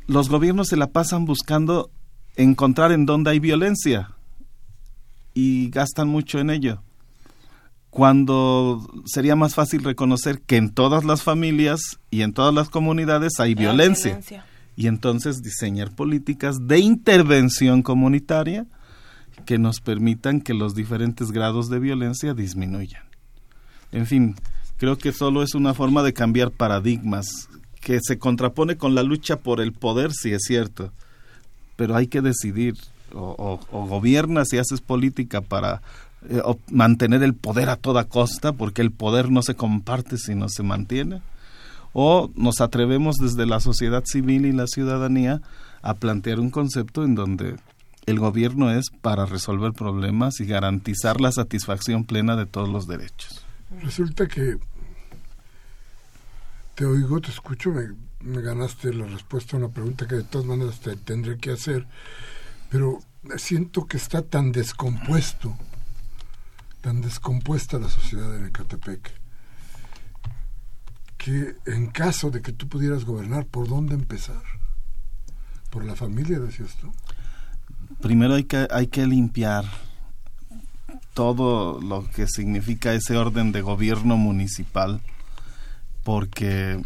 [0.07, 1.91] los gobiernos se la pasan buscando
[2.43, 4.11] encontrar en dónde hay violencia
[5.33, 6.81] y gastan mucho en ello.
[7.89, 13.39] Cuando sería más fácil reconocer que en todas las familias y en todas las comunidades
[13.39, 14.21] hay violencia.
[14.77, 18.65] Y entonces diseñar políticas de intervención comunitaria
[19.45, 23.03] que nos permitan que los diferentes grados de violencia disminuyan.
[23.91, 24.35] En fin,
[24.77, 27.49] creo que solo es una forma de cambiar paradigmas
[27.81, 30.93] que se contrapone con la lucha por el poder, si es cierto,
[31.79, 32.75] pero hay que decidir
[33.13, 35.81] o, gobiernas y haces política para
[36.29, 40.61] eh, mantener el poder a toda costa, porque el poder no se comparte sino se
[40.61, 41.21] mantiene,
[41.93, 45.41] o nos atrevemos desde la sociedad civil y la ciudadanía
[45.81, 47.55] a plantear un concepto en donde
[48.07, 53.45] el gobierno es para resolver problemas y garantizar la satisfacción plena de todos los derechos.
[53.81, 54.57] Resulta que
[56.75, 60.45] te oigo, te escucho, me, me ganaste la respuesta a una pregunta que de todas
[60.45, 61.87] maneras te tendré que hacer,
[62.69, 62.99] pero
[63.37, 65.57] siento que está tan descompuesto,
[66.81, 69.11] tan descompuesta la sociedad de Ecatepec,
[71.17, 74.41] que en caso de que tú pudieras gobernar, ¿por dónde empezar?
[75.69, 76.91] ¿Por la familia, decías tú?
[78.01, 79.65] Primero hay que, hay que limpiar
[81.13, 85.01] todo lo que significa ese orden de gobierno municipal,
[86.03, 86.81] porque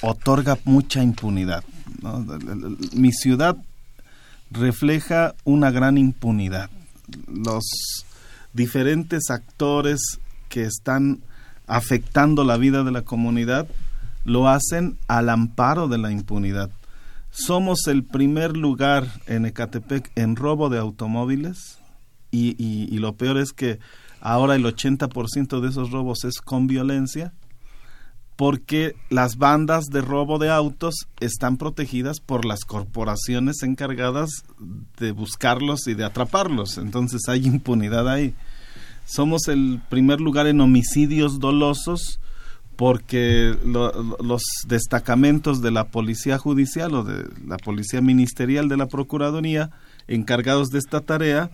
[0.00, 1.64] otorga mucha impunidad.
[2.92, 3.56] Mi ciudad
[4.50, 6.70] refleja una gran impunidad.
[7.28, 7.64] Los
[8.52, 10.00] diferentes actores
[10.48, 11.20] que están
[11.66, 13.66] afectando la vida de la comunidad
[14.24, 16.70] lo hacen al amparo de la impunidad.
[17.30, 21.78] Somos el primer lugar en Ecatepec en robo de automóviles
[22.30, 23.78] y, y lo peor es que
[24.20, 27.32] ahora el 80% de esos robos es con violencia
[28.36, 34.28] porque las bandas de robo de autos están protegidas por las corporaciones encargadas
[34.98, 36.76] de buscarlos y de atraparlos.
[36.76, 38.34] Entonces hay impunidad ahí.
[39.06, 42.20] Somos el primer lugar en homicidios dolosos
[42.76, 49.70] porque los destacamentos de la policía judicial o de la policía ministerial de la Procuraduría
[50.08, 51.50] encargados de esta tarea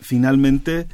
[0.00, 0.88] finalmente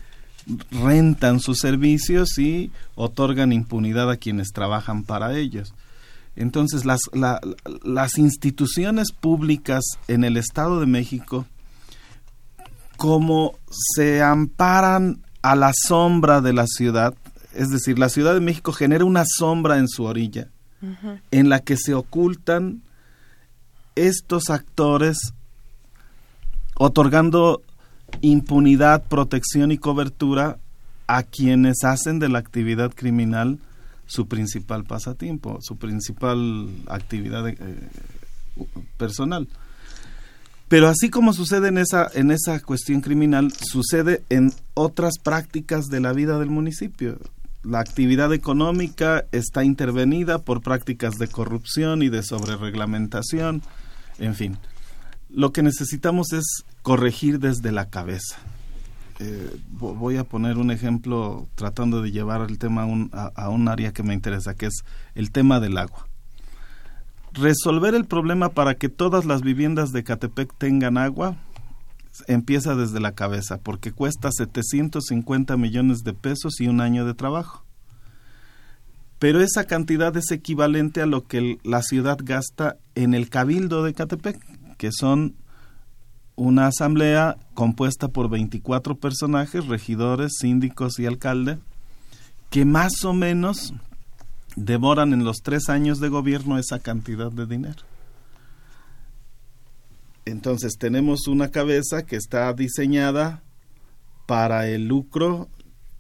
[0.71, 5.75] rentan sus servicios y otorgan impunidad a quienes trabajan para ellos.
[6.37, 7.01] Entonces, las,
[7.83, 11.47] las instituciones públicas en el Estado de México,
[12.97, 17.15] como se amparan a la sombra de la ciudad,
[17.55, 20.49] es decir, la Ciudad de México genera una sombra en su orilla,
[21.31, 22.83] en la que se ocultan
[23.95, 25.17] estos actores
[26.75, 27.63] otorgando
[28.21, 30.59] impunidad, protección y cobertura
[31.07, 33.59] a quienes hacen de la actividad criminal
[34.07, 37.57] su principal pasatiempo, su principal actividad eh,
[38.97, 39.49] personal.
[40.69, 46.01] Pero así como sucede en esa, en esa cuestión criminal, sucede en otras prácticas de
[46.01, 47.19] la vida del municipio.
[47.63, 53.63] La actividad económica está intervenida por prácticas de corrupción y de sobrereglamentación,
[54.19, 54.59] en fin.
[55.29, 56.45] Lo que necesitamos es
[56.87, 58.37] corregir desde la cabeza.
[59.19, 64.05] Eh, voy a poner un ejemplo tratando de llevar el tema a un, área que
[64.05, 64.85] me interesa, que es
[65.17, 66.07] el tema del agua.
[67.33, 71.35] Resolver el problema para que todas las viviendas de Catepec tengan agua
[72.29, 77.65] empieza desde la cabeza, porque cuesta 750 millones de pesos y un año de trabajo.
[79.19, 83.93] Pero esa cantidad es equivalente a lo que la ciudad gasta en el cabildo de
[83.93, 84.39] Catepec,
[84.77, 85.35] que son
[86.37, 91.59] una asamblea compuesta por 24 personajes, regidores, síndicos y alcalde,
[92.51, 93.73] que más o menos
[94.55, 97.83] devoran en los tres años de gobierno esa cantidad de dinero.
[100.27, 103.43] Entonces tenemos una cabeza que está diseñada
[104.27, 105.49] para el lucro,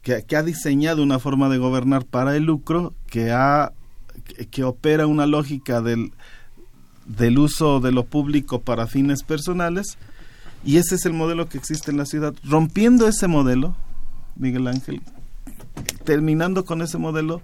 [0.02, 3.72] que, ha diseñado una forma de gobernar para el lucro, que, ha,
[4.50, 6.12] que opera una lógica del,
[7.06, 9.96] del uso de lo público para fines personales,
[10.66, 12.34] y ese es el modelo que existe en la ciudad.
[12.42, 13.76] Rompiendo ese modelo,
[14.34, 15.00] Miguel Ángel,
[16.04, 17.40] terminando con ese modelo,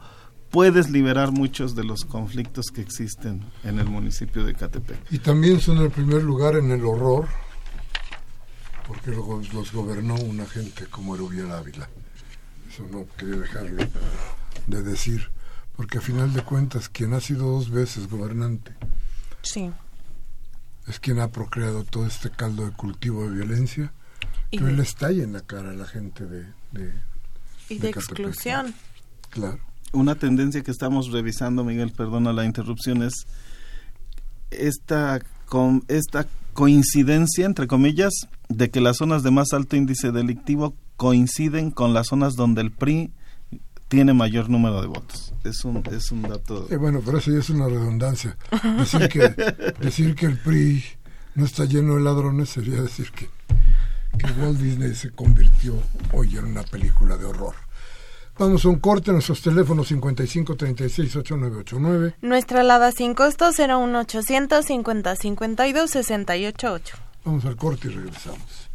[0.50, 4.98] puedes liberar muchos de los conflictos que existen en el municipio de Catepec.
[5.12, 7.28] Y también son el primer lugar en el horror,
[8.88, 11.88] porque los, los gobernó una gente como Erubiel Ávila.
[12.68, 13.84] Eso no quería dejarlo
[14.66, 15.30] de decir,
[15.76, 18.74] porque a final de cuentas, quien ha sido dos veces gobernante,
[19.42, 19.70] sí
[20.86, 23.92] es quien ha procreado todo este caldo de cultivo de violencia
[24.50, 26.46] que hoy le estalla en la cara a la gente de...
[27.68, 28.74] y de, exclusión.
[29.30, 29.58] Claro.
[29.92, 33.26] Una tendencia que estamos revisando, Miguel, perdona la interrupción, es
[34.50, 38.12] esta, con, esta coincidencia, entre comillas,
[38.48, 42.72] de que las zonas de más alto índice delictivo coinciden con las zonas donde el
[42.72, 43.10] PRI
[43.93, 45.34] tiene mayor número de votos.
[45.45, 46.66] Es un, es un dato.
[46.70, 48.38] Eh, bueno, pero eso ya es una redundancia.
[48.78, 49.28] Decir que,
[49.80, 50.82] decir que el PRI
[51.34, 53.28] no está lleno de ladrones sería decir que,
[54.16, 55.74] que Walt Disney se convirtió
[56.14, 57.55] hoy en una película de horror.
[58.38, 62.14] Vamos a un corte, nuestros teléfonos 55 36 8989.
[62.22, 66.78] Nuestra alada sin costo 01800 50 52 68
[67.26, 68.71] Vamos al corte y regresamos.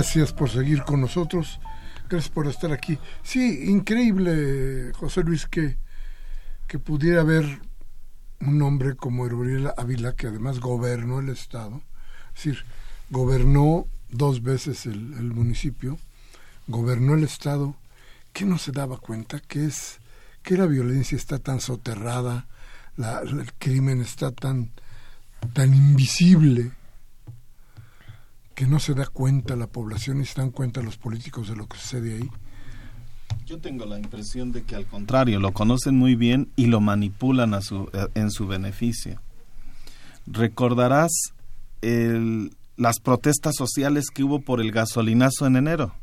[0.00, 1.60] Gracias por seguir con nosotros.
[2.08, 2.98] Gracias por estar aquí.
[3.22, 5.76] Sí, increíble, José Luis, que,
[6.66, 7.60] que pudiera haber
[8.40, 11.82] un hombre como Gabriel Ávila, que además gobernó el Estado,
[12.28, 12.64] es decir,
[13.10, 15.98] gobernó dos veces el, municipio,
[16.66, 17.76] gobernó el Estado,
[18.32, 19.98] que no se daba cuenta que es
[20.42, 22.46] que la violencia está tan soterrada,
[22.96, 24.70] el crimen está tan,
[25.52, 26.72] tan invisible,
[28.60, 31.66] que no se da cuenta la población y se dan cuenta los políticos de lo
[31.66, 32.28] que sucede ahí.
[33.46, 37.54] Yo tengo la impresión de que al contrario, lo conocen muy bien y lo manipulan
[37.54, 39.18] a su, eh, en su beneficio.
[40.26, 41.10] Recordarás
[41.80, 45.94] el, las protestas sociales que hubo por el gasolinazo en enero.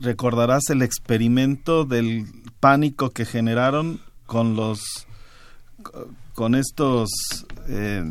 [0.00, 2.26] Recordarás el experimento del
[2.58, 4.80] pánico que generaron con los
[6.34, 7.08] con estos
[7.68, 8.02] eh,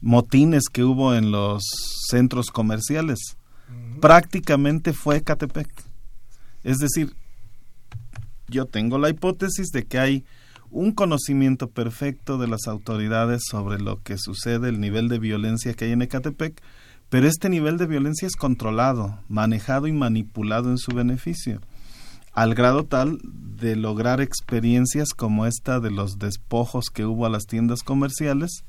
[0.00, 1.62] motines que hubo en los
[2.08, 3.36] centros comerciales
[4.00, 5.68] prácticamente fue Catepec.
[6.64, 7.14] Es decir,
[8.48, 10.24] yo tengo la hipótesis de que hay
[10.70, 15.86] un conocimiento perfecto de las autoridades sobre lo que sucede, el nivel de violencia que
[15.86, 16.60] hay en Ecatepec,
[17.08, 21.60] pero este nivel de violencia es controlado, manejado y manipulado en su beneficio,
[22.32, 27.46] al grado tal de lograr experiencias como esta de los despojos que hubo a las
[27.46, 28.64] tiendas comerciales,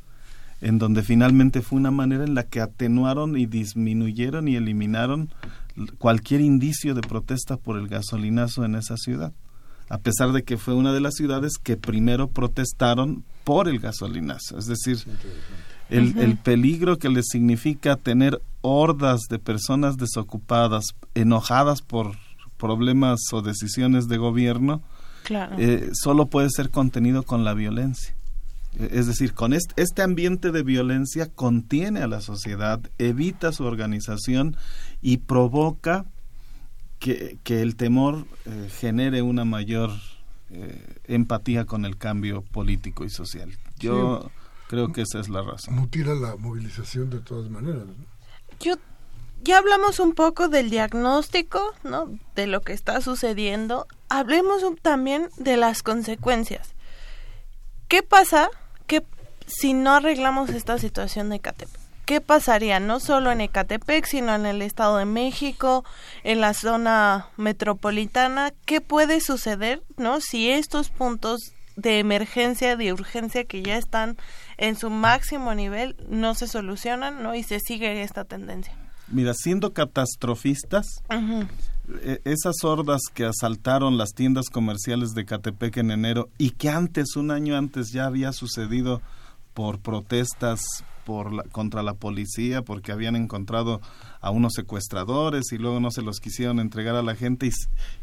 [0.62, 5.34] en donde finalmente fue una manera en la que atenuaron y disminuyeron y eliminaron
[5.98, 9.34] cualquier indicio de protesta por el gasolinazo en esa ciudad,
[9.90, 14.58] a pesar de que fue una de las ciudades que primero protestaron por el gasolinazo,
[14.58, 15.00] es decir,
[15.90, 20.86] el, el peligro que les significa tener hordas de personas desocupadas,
[21.16, 22.16] enojadas por
[22.58, 24.84] problemas o decisiones de gobierno,
[25.58, 28.14] eh, solo puede ser contenido con la violencia.
[28.78, 34.56] Es decir, con este, ambiente de violencia contiene a la sociedad, evita su organización
[35.02, 36.06] y provoca
[37.00, 39.92] que, el temor eh, genere una mayor
[40.52, 43.52] eh, empatía con el cambio político y social.
[43.78, 44.32] Yo
[44.68, 45.76] creo que esa es la razón.
[45.76, 47.84] Mutila la movilización de todas maneras.
[48.60, 48.76] Yo
[49.44, 52.18] ya hablamos un poco del diagnóstico, ¿no?
[52.36, 53.88] De lo que está sucediendo.
[54.08, 56.74] Hablemos también de las consecuencias.
[57.92, 58.50] ¿Qué pasa
[58.88, 59.04] ¿qué,
[59.48, 61.78] si no arreglamos esta situación de Ecatepec?
[62.06, 65.84] ¿Qué pasaría no solo en Ecatepec, sino en el Estado de México,
[66.24, 68.54] en la zona metropolitana?
[68.64, 74.16] ¿Qué puede suceder, no, si estos puntos de emergencia, de urgencia que ya están
[74.56, 78.74] en su máximo nivel no se solucionan, no, y se sigue esta tendencia?
[79.12, 80.86] Mira, siendo catastrofistas,
[82.04, 87.16] e, esas hordas que asaltaron las tiendas comerciales de Catepec en enero y que antes,
[87.16, 89.02] un año antes, ya había sucedido
[89.54, 90.62] por protestas
[91.06, 93.82] por contra la policía porque habían encontrado
[94.22, 97.50] a unos secuestradores y luego no se los quisieron entregar a la gente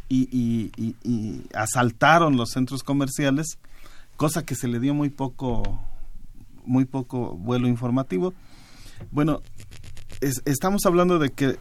[0.08, 3.58] y, y asaltaron los centros comerciales,
[4.16, 5.80] cosa que se le dio muy poco
[6.68, 8.34] muy poco vuelo informativo.
[9.10, 9.42] Bueno,
[10.20, 11.58] estamos hablando de que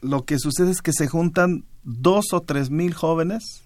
[0.00, 3.62] lo que sucede es que se juntan dos o tres mil jóvenes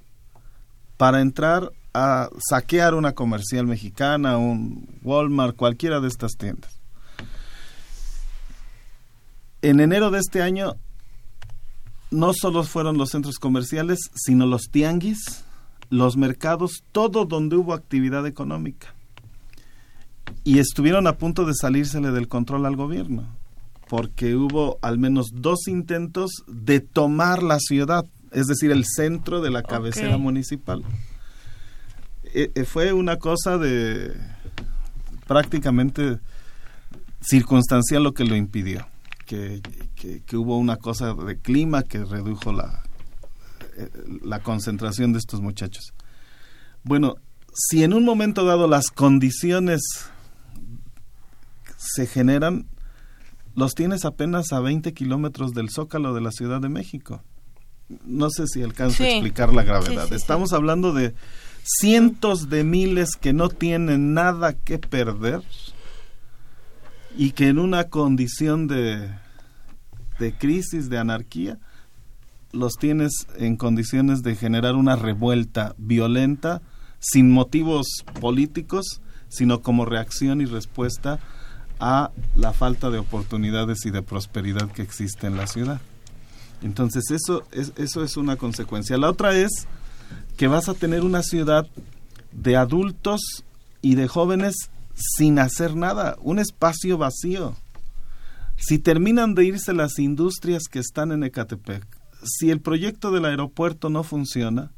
[0.97, 6.79] para entrar a saquear una comercial mexicana, un Walmart, cualquiera de estas tiendas.
[9.63, 10.77] En enero de este año
[12.11, 15.45] no solo fueron los centros comerciales, sino los tianguis,
[15.89, 18.95] los mercados, todo donde hubo actividad económica.
[20.45, 23.36] Y estuvieron a punto de salírsele del control al gobierno
[23.89, 29.51] porque hubo al menos dos intentos de tomar la ciudad, es decir, el centro de
[29.51, 30.83] la cabecera municipal.
[32.35, 34.13] E, e, fue una cosa de
[35.27, 36.19] prácticamente
[37.21, 38.87] circunstancial lo que lo impidió,
[39.25, 39.63] que,
[39.95, 42.83] que, hubo una cosa de clima que redujo la,
[43.77, 43.89] eh,
[44.23, 45.93] la concentración de estos muchachos.
[46.83, 47.17] Bueno,
[47.55, 49.81] si en un momento dado las condiciones
[51.77, 52.67] se generan,
[53.57, 57.23] los tienes apenas a 20 kilómetros del zócalo de la Ciudad de México.
[58.05, 60.13] No sé si alcanzo a explicar la gravedad.
[60.13, 61.15] Estamos hablando de
[61.63, 65.43] cientos de miles que no tienen nada que perder
[67.17, 69.09] y que en una condición de,
[70.19, 71.59] de crisis, de anarquía,
[72.53, 76.61] los tienes en condiciones de generar una revuelta violenta
[76.99, 81.21] sin motivos políticos, sino como reacción y respuesta
[81.81, 85.81] a la falta de oportunidades y de prosperidad que existe en la ciudad.
[86.63, 88.97] Entonces eso es, eso es una consecuencia.
[88.97, 89.67] La otra es
[90.37, 91.67] que vas a tener una ciudad
[92.33, 93.21] de adultos
[93.83, 94.55] y de jóvenes
[94.95, 97.55] sin hacer nada, un espacio vacío.
[98.57, 101.87] Si terminan de irse las industrias que están en Ecatepec,
[102.25, 104.73] si el proyecto del aeropuerto no funciona,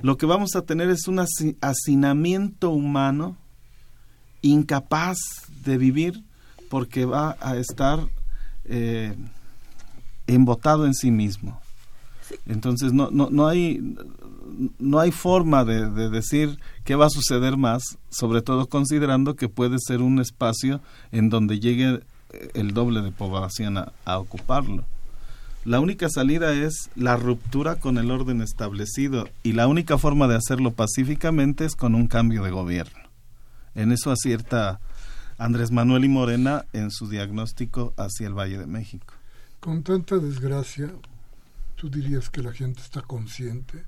[0.00, 1.18] lo que vamos a tener es un
[1.60, 3.36] hacinamiento humano
[4.42, 5.18] incapaz
[5.64, 6.22] de vivir
[6.68, 8.00] porque va a estar
[8.64, 9.14] eh,
[10.26, 11.60] embotado en sí mismo.
[12.46, 13.96] Entonces no, no, no, hay,
[14.78, 19.78] no hay forma de, decir qué va a suceder más, sobre todo considerando que puede
[19.78, 20.80] ser un espacio
[21.12, 22.00] en donde llegue
[22.54, 24.84] el doble de población a, ocuparlo.
[25.64, 30.36] La única salida es la ruptura con el orden establecido y la única forma de
[30.36, 32.98] hacerlo pacíficamente es con un cambio de gobierno.
[33.74, 34.80] En eso acierta
[35.38, 39.14] Andrés Manuel y Morena en su diagnóstico hacia el Valle de México.
[39.60, 40.92] Con tanta desgracia,
[41.76, 43.84] ¿tú dirías que la gente está consciente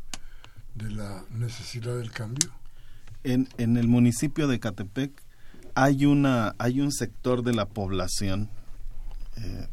[0.76, 2.50] de la necesidad del cambio?
[3.24, 5.10] En, en el municipio de Catepec
[5.74, 8.48] hay, una, hay un sector de la población
[9.36, 9.66] eh,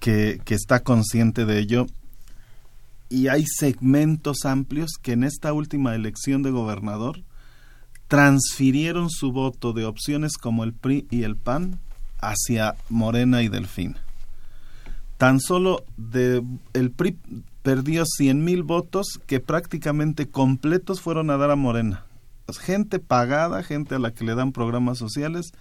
[0.00, 1.86] que, que está consciente de ello
[3.08, 7.22] y hay segmentos amplios que en esta última elección de gobernador
[8.12, 11.80] transfirieron su voto de opciones como el PRI y el PAN
[12.20, 13.96] hacia Morena y Delfín.
[15.16, 15.86] Tan solo
[16.74, 17.16] el PRI
[17.62, 22.04] perdió 100 mil votos que prácticamente completos fueron a dar a Morena
[22.58, 25.52] gente pagada, gente a la que le dan programas sociales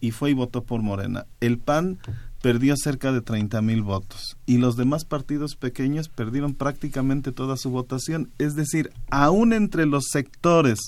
[0.00, 1.26] y fue y votó por Morena.
[1.40, 1.98] El PAN
[2.40, 7.70] perdió cerca de 30 mil votos y los demás partidos pequeños perdieron prácticamente toda su
[7.70, 8.30] votación.
[8.38, 10.78] Es decir, aún entre los sectores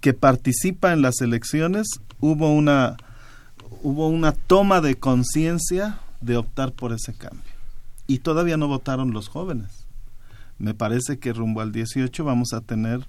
[0.00, 1.86] que participan en las elecciones
[2.20, 2.96] hubo una
[3.82, 7.42] hubo una toma de conciencia de optar por ese cambio.
[8.06, 9.86] Y todavía no votaron los jóvenes.
[10.58, 13.06] Me parece que rumbo al 18 vamos a tener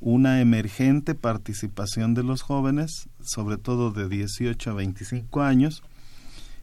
[0.00, 5.82] una emergente participación de los jóvenes, sobre todo de 18 a 25 años,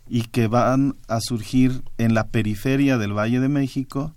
[0.07, 4.14] y que van a surgir en la periferia del Valle de México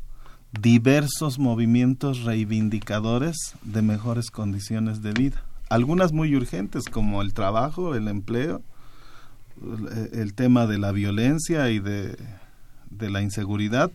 [0.53, 5.45] diversos movimientos reivindicadores de mejores condiciones de vida.
[5.71, 8.63] Algunas muy urgentes como el trabajo, el empleo,
[10.13, 12.17] el tema de la violencia y de,
[12.91, 13.91] de la inseguridad,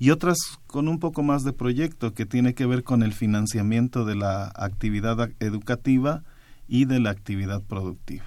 [0.00, 4.04] y otras con un poco más de proyecto que tiene que ver con el financiamiento
[4.04, 6.22] de la actividad educativa
[6.68, 8.24] y de la actividad productiva.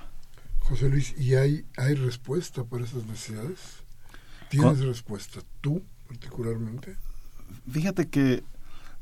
[0.60, 3.60] José Luis, ¿y hay, hay respuesta para esas necesidades?
[4.49, 6.97] ¿Tienes respuesta tú particularmente?
[7.70, 8.43] Fíjate que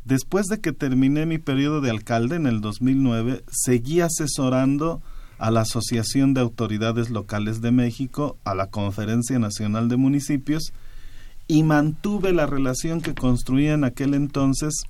[0.06, 5.02] después de que terminé mi periodo de alcalde en el 2009, seguí asesorando
[5.38, 10.74] a la Asociación de Autoridades Locales de México, a la Conferencia Nacional de Municipios,
[11.48, 14.84] y mantuve la relación que construía en aquel entonces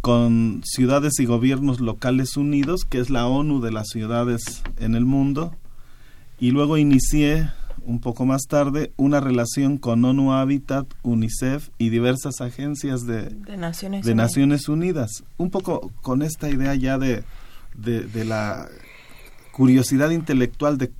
[0.00, 5.04] con ciudades y gobiernos locales unidos, que es la ONU de las ciudades en el
[5.04, 5.56] mundo,
[6.38, 7.50] y luego inicié
[7.88, 14.68] un poco más tarde una relación con ONU Habitat, UNICEF y diversas agencias de, Naciones,
[14.68, 15.24] Unidas.
[15.38, 17.24] Un poco con esta idea ya de,
[17.74, 18.68] de, la
[19.52, 20.92] curiosidad intelectual de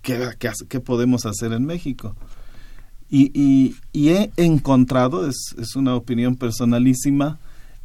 [0.00, 0.30] qué,
[0.68, 2.16] qué podemos hacer en México.
[3.10, 7.38] Y, he encontrado, es, es una opinión personalísima,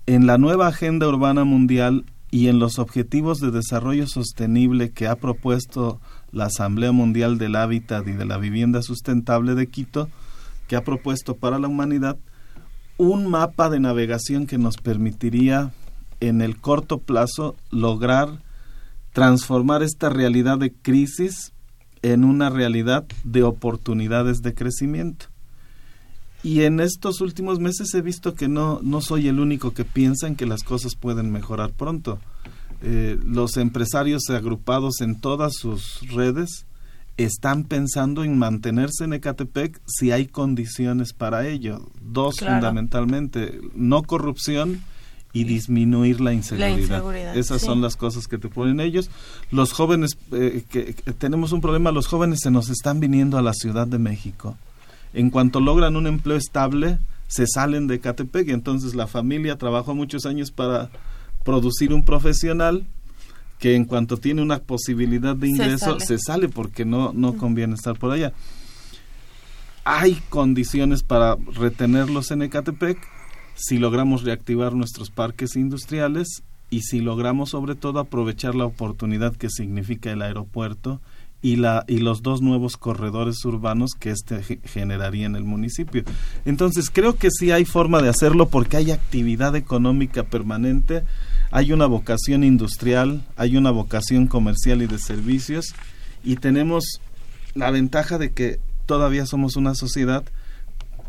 [0.05, 5.17] en la nueva Agenda Urbana Mundial y en los Objetivos de Desarrollo Sostenible que ha
[5.17, 5.99] propuesto
[6.31, 10.09] la Asamblea Mundial del Hábitat y de la Vivienda Sustentable de Quito,
[10.67, 12.17] que ha propuesto para la humanidad
[12.97, 15.71] un mapa de navegación que nos permitiría
[16.19, 18.41] en el corto plazo lograr
[19.13, 21.53] transformar esta realidad de crisis
[22.01, 25.27] en una realidad de oportunidades de crecimiento.
[26.43, 30.27] Y en estos últimos meses he visto que no, no soy el único que piensa
[30.27, 32.19] en que las cosas pueden mejorar pronto.
[32.81, 36.65] Eh, los empresarios agrupados en todas sus redes
[37.17, 41.89] están pensando en mantenerse en Ecatepec si hay condiciones para ello.
[42.01, 44.81] Dos fundamentalmente, no corrupción
[45.33, 47.35] y disminuir la inseguridad.
[47.35, 49.11] Esas son las cosas que te ponen ellos.
[49.51, 53.53] Los jóvenes, eh, que, tenemos un problema, los jóvenes se nos están viniendo a la
[53.53, 54.57] Ciudad de México.
[55.13, 59.93] En cuanto logran un empleo estable, se salen de Catepec y entonces la familia trabajó
[59.93, 60.89] muchos años para
[61.49, 62.85] producir un profesional
[63.57, 67.97] que en cuanto tiene una posibilidad de ingreso se sale, porque no, no conviene estar
[67.97, 68.33] por allá.
[69.83, 72.99] Hay condiciones para retenerlos en Ecatepec,
[73.55, 79.49] si logramos reactivar nuestros parques industriales y si logramos sobre todo aprovechar la oportunidad que
[79.49, 81.01] significa el aeropuerto
[81.41, 86.03] y, la, y los dos nuevos corredores urbanos que este generaría en el municipio.
[86.45, 91.03] Entonces creo que sí hay forma de hacerlo porque hay actividad económica permanente,
[91.51, 95.73] hay una vocación industrial, hay una vocación comercial y de servicios
[96.23, 97.01] y tenemos
[97.55, 100.23] la ventaja de que todavía somos una sociedad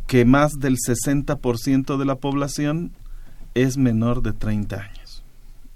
[0.06, 2.92] que más del 60% de la población
[3.54, 5.22] es menor de 30 años.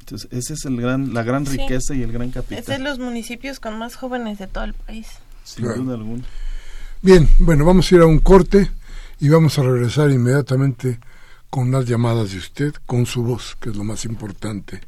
[0.01, 2.59] Entonces, esa es el gran, la gran riqueza y el gran capital.
[2.59, 5.07] Es de los municipios con más jóvenes de todo el país.
[5.45, 6.25] Sin duda alguna.
[7.01, 8.71] Bien, bueno, vamos a ir a un corte
[9.21, 10.99] y vamos a regresar inmediatamente
[11.55, 14.81] con las llamadas de usted, con su voz, que es lo más importante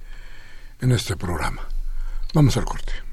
[0.80, 1.62] en este programa.
[2.34, 3.05] Vamos al corte.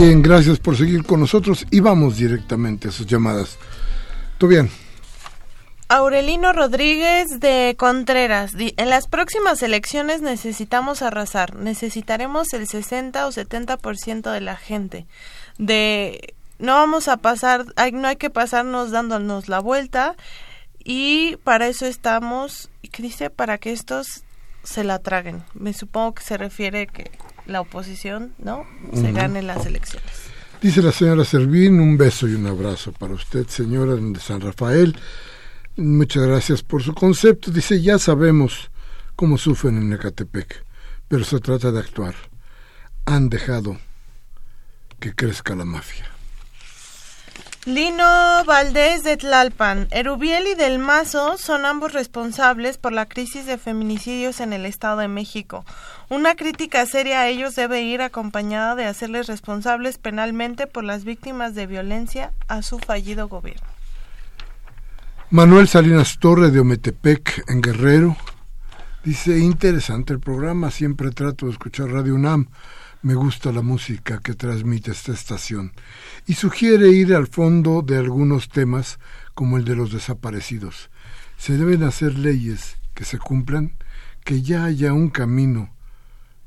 [0.00, 3.58] Bien, gracias por seguir con nosotros y vamos directamente a sus llamadas.
[4.38, 4.70] ¿Todo bien?
[5.88, 8.52] Aurelino Rodríguez de Contreras.
[8.56, 11.56] En las próximas elecciones necesitamos arrasar.
[11.56, 15.08] Necesitaremos el 60 o 70% de la gente.
[15.58, 20.14] De no vamos a pasar, no hay que pasarnos dándonos la vuelta
[20.78, 23.30] y para eso estamos, ¿qué dice?
[23.30, 24.22] Para que estos
[24.62, 25.42] se la traguen.
[25.54, 27.10] Me supongo que se refiere que
[27.48, 28.64] la oposición, ¿no?
[28.94, 30.12] Se gane las elecciones.
[30.60, 34.96] Dice la señora Servín, un beso y un abrazo para usted, señora de San Rafael.
[35.76, 37.50] Muchas gracias por su concepto.
[37.50, 38.70] Dice, ya sabemos
[39.16, 40.64] cómo sufren en Ecatepec,
[41.06, 42.14] pero se trata de actuar.
[43.06, 43.78] Han dejado
[45.00, 46.17] que crezca la mafia.
[47.68, 49.88] Lino Valdés de Tlalpan.
[49.90, 55.00] Erubiel y Del Mazo son ambos responsables por la crisis de feminicidios en el Estado
[55.00, 55.66] de México.
[56.08, 61.54] Una crítica seria a ellos debe ir acompañada de hacerles responsables penalmente por las víctimas
[61.54, 63.66] de violencia a su fallido gobierno.
[65.28, 68.16] Manuel Salinas Torre de Ometepec, en Guerrero,
[69.04, 72.48] dice, interesante el programa, siempre trato de escuchar Radio UNAM,
[73.02, 75.72] me gusta la música que transmite esta estación,
[76.26, 78.98] y sugiere ir al fondo de algunos temas
[79.34, 80.90] como el de los desaparecidos.
[81.36, 83.76] Se deben hacer leyes que se cumplan,
[84.24, 85.70] que ya haya un camino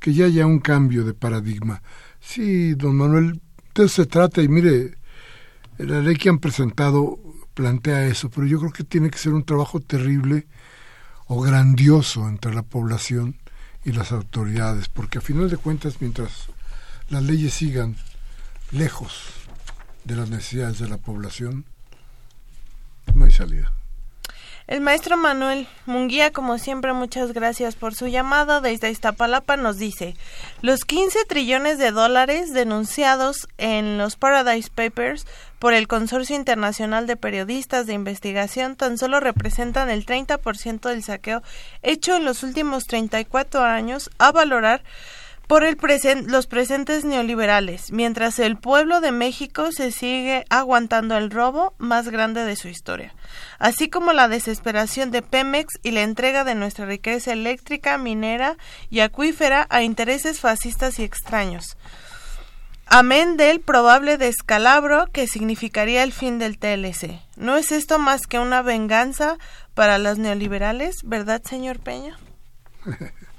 [0.01, 1.81] que ya haya un cambio de paradigma.
[2.19, 3.39] Sí, don Manuel,
[3.75, 4.97] de eso se trata y mire,
[5.77, 7.19] la ley que han presentado
[7.53, 10.47] plantea eso, pero yo creo que tiene que ser un trabajo terrible
[11.27, 13.37] o grandioso entre la población
[13.83, 16.47] y las autoridades, porque a final de cuentas, mientras
[17.09, 17.95] las leyes sigan
[18.71, 19.23] lejos
[20.03, 21.65] de las necesidades de la población,
[23.15, 23.73] no hay salida.
[24.67, 28.61] El maestro Manuel Munguía, como siempre, muchas gracias por su llamada.
[28.61, 30.15] Desde Iztapalapa nos dice,
[30.61, 35.25] los 15 trillones de dólares denunciados en los Paradise Papers
[35.59, 41.41] por el Consorcio Internacional de Periodistas de Investigación tan solo representan el 30% del saqueo
[41.81, 44.83] hecho en los últimos 34 años a valorar
[45.51, 45.77] por el
[46.27, 52.45] los presentes neoliberales, mientras el pueblo de México se sigue aguantando el robo más grande
[52.45, 53.13] de su historia,
[53.59, 58.55] así como la desesperación de Pemex y la entrega de nuestra riqueza eléctrica, minera
[58.89, 61.75] y acuífera a intereses fascistas y extraños.
[62.85, 67.19] Amén del probable descalabro que significaría el fin del TLC.
[67.35, 69.37] ¿No es esto más que una venganza
[69.73, 72.17] para los neoliberales, verdad, señor Peña?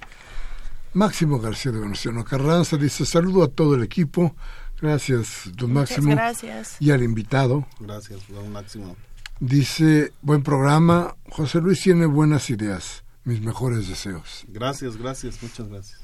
[0.95, 4.35] Máximo García de Venustiano Carranza dice saludo a todo el equipo.
[4.81, 6.11] Gracias, don Máximo.
[6.11, 6.77] gracias.
[6.81, 7.67] Y al invitado.
[7.79, 8.97] Gracias, don Máximo.
[9.41, 11.17] Dice, buen programa.
[11.31, 13.05] José Luis tiene buenas ideas.
[13.25, 14.45] Mis mejores deseos.
[14.49, 16.01] Gracias, gracias, muchas gracias.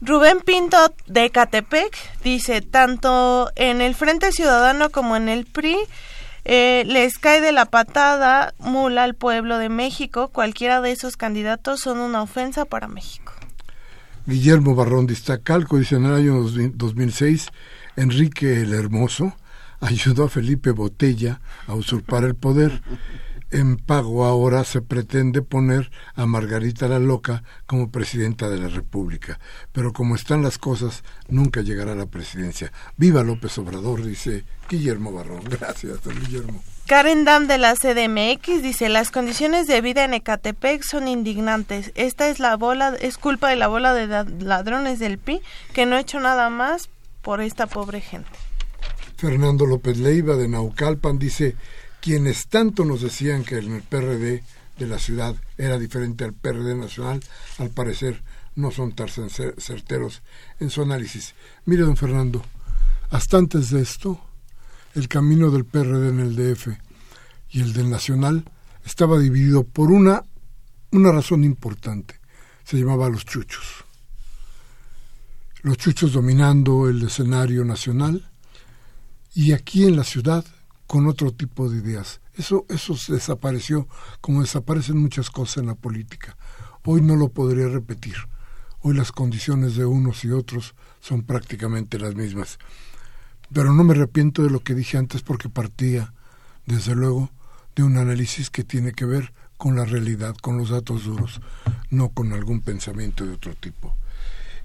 [0.00, 5.76] Rubén Pinto de Catepec dice, tanto en el Frente Ciudadano como en el PRI,
[6.44, 10.26] eh, les cae de la patada mula al pueblo de México.
[10.28, 13.31] Cualquiera de esos candidatos son una ofensa para México.
[14.24, 17.48] Guillermo Barrón de Iztacalco dice en el año 2006
[17.96, 19.34] Enrique el Hermoso
[19.80, 22.82] ayudó a Felipe Botella a usurpar el poder.
[23.50, 29.40] En pago ahora se pretende poner a Margarita la Loca como presidenta de la República.
[29.72, 32.72] Pero como están las cosas, nunca llegará a la presidencia.
[32.96, 35.42] Viva López Obrador, dice Guillermo Barrón.
[35.50, 36.62] Gracias, don Guillermo.
[36.86, 41.92] Karen Dam de la CDMX dice, las condiciones de vida en Ecatepec son indignantes.
[41.94, 44.06] Esta es la bola, es culpa de la bola de
[44.44, 45.40] ladrones del PI
[45.72, 46.90] que no ha hecho nada más
[47.22, 48.28] por esta pobre gente.
[49.16, 51.54] Fernando López Leiva de Naucalpan dice,
[52.00, 54.42] quienes tanto nos decían que el PRD
[54.76, 57.20] de la ciudad era diferente al PRD nacional,
[57.58, 58.20] al parecer
[58.56, 60.22] no son tan certeros
[60.58, 61.34] en su análisis.
[61.64, 62.42] Mire, don Fernando,
[63.10, 64.20] hasta antes de esto,
[64.94, 66.68] el camino del PRD en el DF
[67.50, 68.44] y el del Nacional
[68.84, 70.24] estaba dividido por una,
[70.90, 72.20] una razón importante.
[72.64, 73.84] Se llamaba los chuchos.
[75.62, 78.30] Los chuchos dominando el escenario nacional
[79.34, 80.44] y aquí en la ciudad
[80.86, 82.20] con otro tipo de ideas.
[82.34, 83.88] Eso, eso desapareció
[84.20, 86.36] como desaparecen muchas cosas en la política.
[86.84, 88.16] Hoy no lo podría repetir.
[88.80, 92.58] Hoy las condiciones de unos y otros son prácticamente las mismas.
[93.52, 96.12] Pero no me arrepiento de lo que dije antes porque partía,
[96.66, 97.30] desde luego,
[97.74, 101.40] de un análisis que tiene que ver con la realidad, con los datos duros,
[101.90, 103.96] no con algún pensamiento de otro tipo.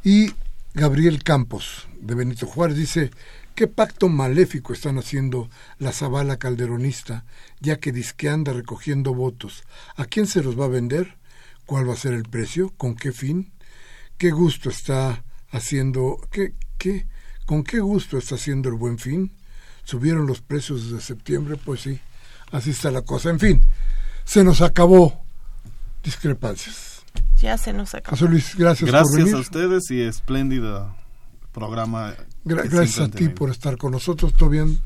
[0.04, 0.34] Y
[0.74, 3.12] Gabriel Campos, de Benito Juárez, dice,
[3.56, 7.26] ¿qué pacto maléfico están haciendo la Zabala calderonista,
[7.60, 9.64] ya que disque anda recogiendo votos?
[9.96, 11.18] ¿A quién se los va a vender?
[11.66, 12.72] ¿Cuál va a ser el precio?
[12.78, 13.52] ¿Con qué fin?
[14.18, 16.20] ¿Qué gusto está haciendo?
[16.32, 17.06] ¿Qué, qué,
[17.48, 19.32] ¿Con qué gusto está haciendo el buen fin?
[19.84, 21.56] ¿Subieron los precios desde septiembre?
[21.58, 22.00] Pues sí,
[22.52, 23.30] así está la cosa.
[23.32, 23.66] En fin,
[24.26, 25.24] se nos acabó
[26.04, 27.02] discrepancias.
[27.41, 28.16] Ya se nos acabó.
[28.18, 29.36] José Luis, gracias, Gracias por venir.
[29.36, 30.95] a ustedes y espléndido
[31.52, 32.14] programa.
[32.45, 34.78] Gra- gracias a ti por estar con nosotros, Tobian.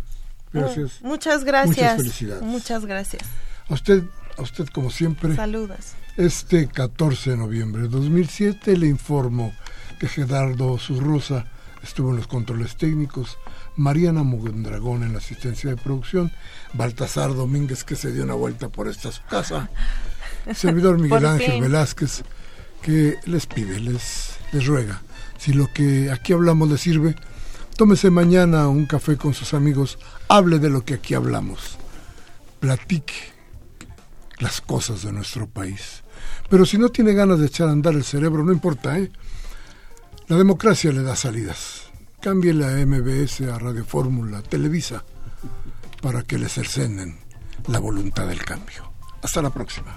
[0.53, 1.01] Gracias.
[1.01, 1.97] Mm, Muchas gracias.
[1.97, 2.43] felicidades.
[2.43, 3.23] Muchas gracias.
[3.69, 4.03] A usted,
[4.37, 5.35] a usted como siempre.
[5.35, 5.93] Saludos.
[6.17, 9.53] Este 14 de noviembre de 2007 le informo
[9.99, 11.45] que Gerardo Zurrosa
[11.83, 13.37] estuvo en los controles técnicos,
[13.75, 16.31] Mariana Mondragón en la asistencia de producción,
[16.73, 19.69] Baltasar Domínguez que se dio una vuelta por esta su casa,
[20.53, 21.61] servidor Miguel Ángel fin.
[21.61, 22.23] Velázquez
[22.81, 25.01] que les pide, les, les ruega,
[25.37, 27.15] si lo que aquí hablamos le sirve,
[27.77, 31.77] tómese mañana un café con sus amigos, hable de lo que aquí hablamos,
[32.59, 33.13] platique
[34.39, 36.03] las cosas de nuestro país.
[36.49, 39.11] Pero si no tiene ganas de echar a andar el cerebro, no importa, ¿eh?
[40.27, 41.89] La democracia le da salidas.
[42.21, 45.03] Cambie la MBS a Radio Fórmula, Televisa,
[46.01, 47.17] para que le cercenen
[47.67, 48.91] la voluntad del cambio.
[49.21, 49.93] Hasta la próxima.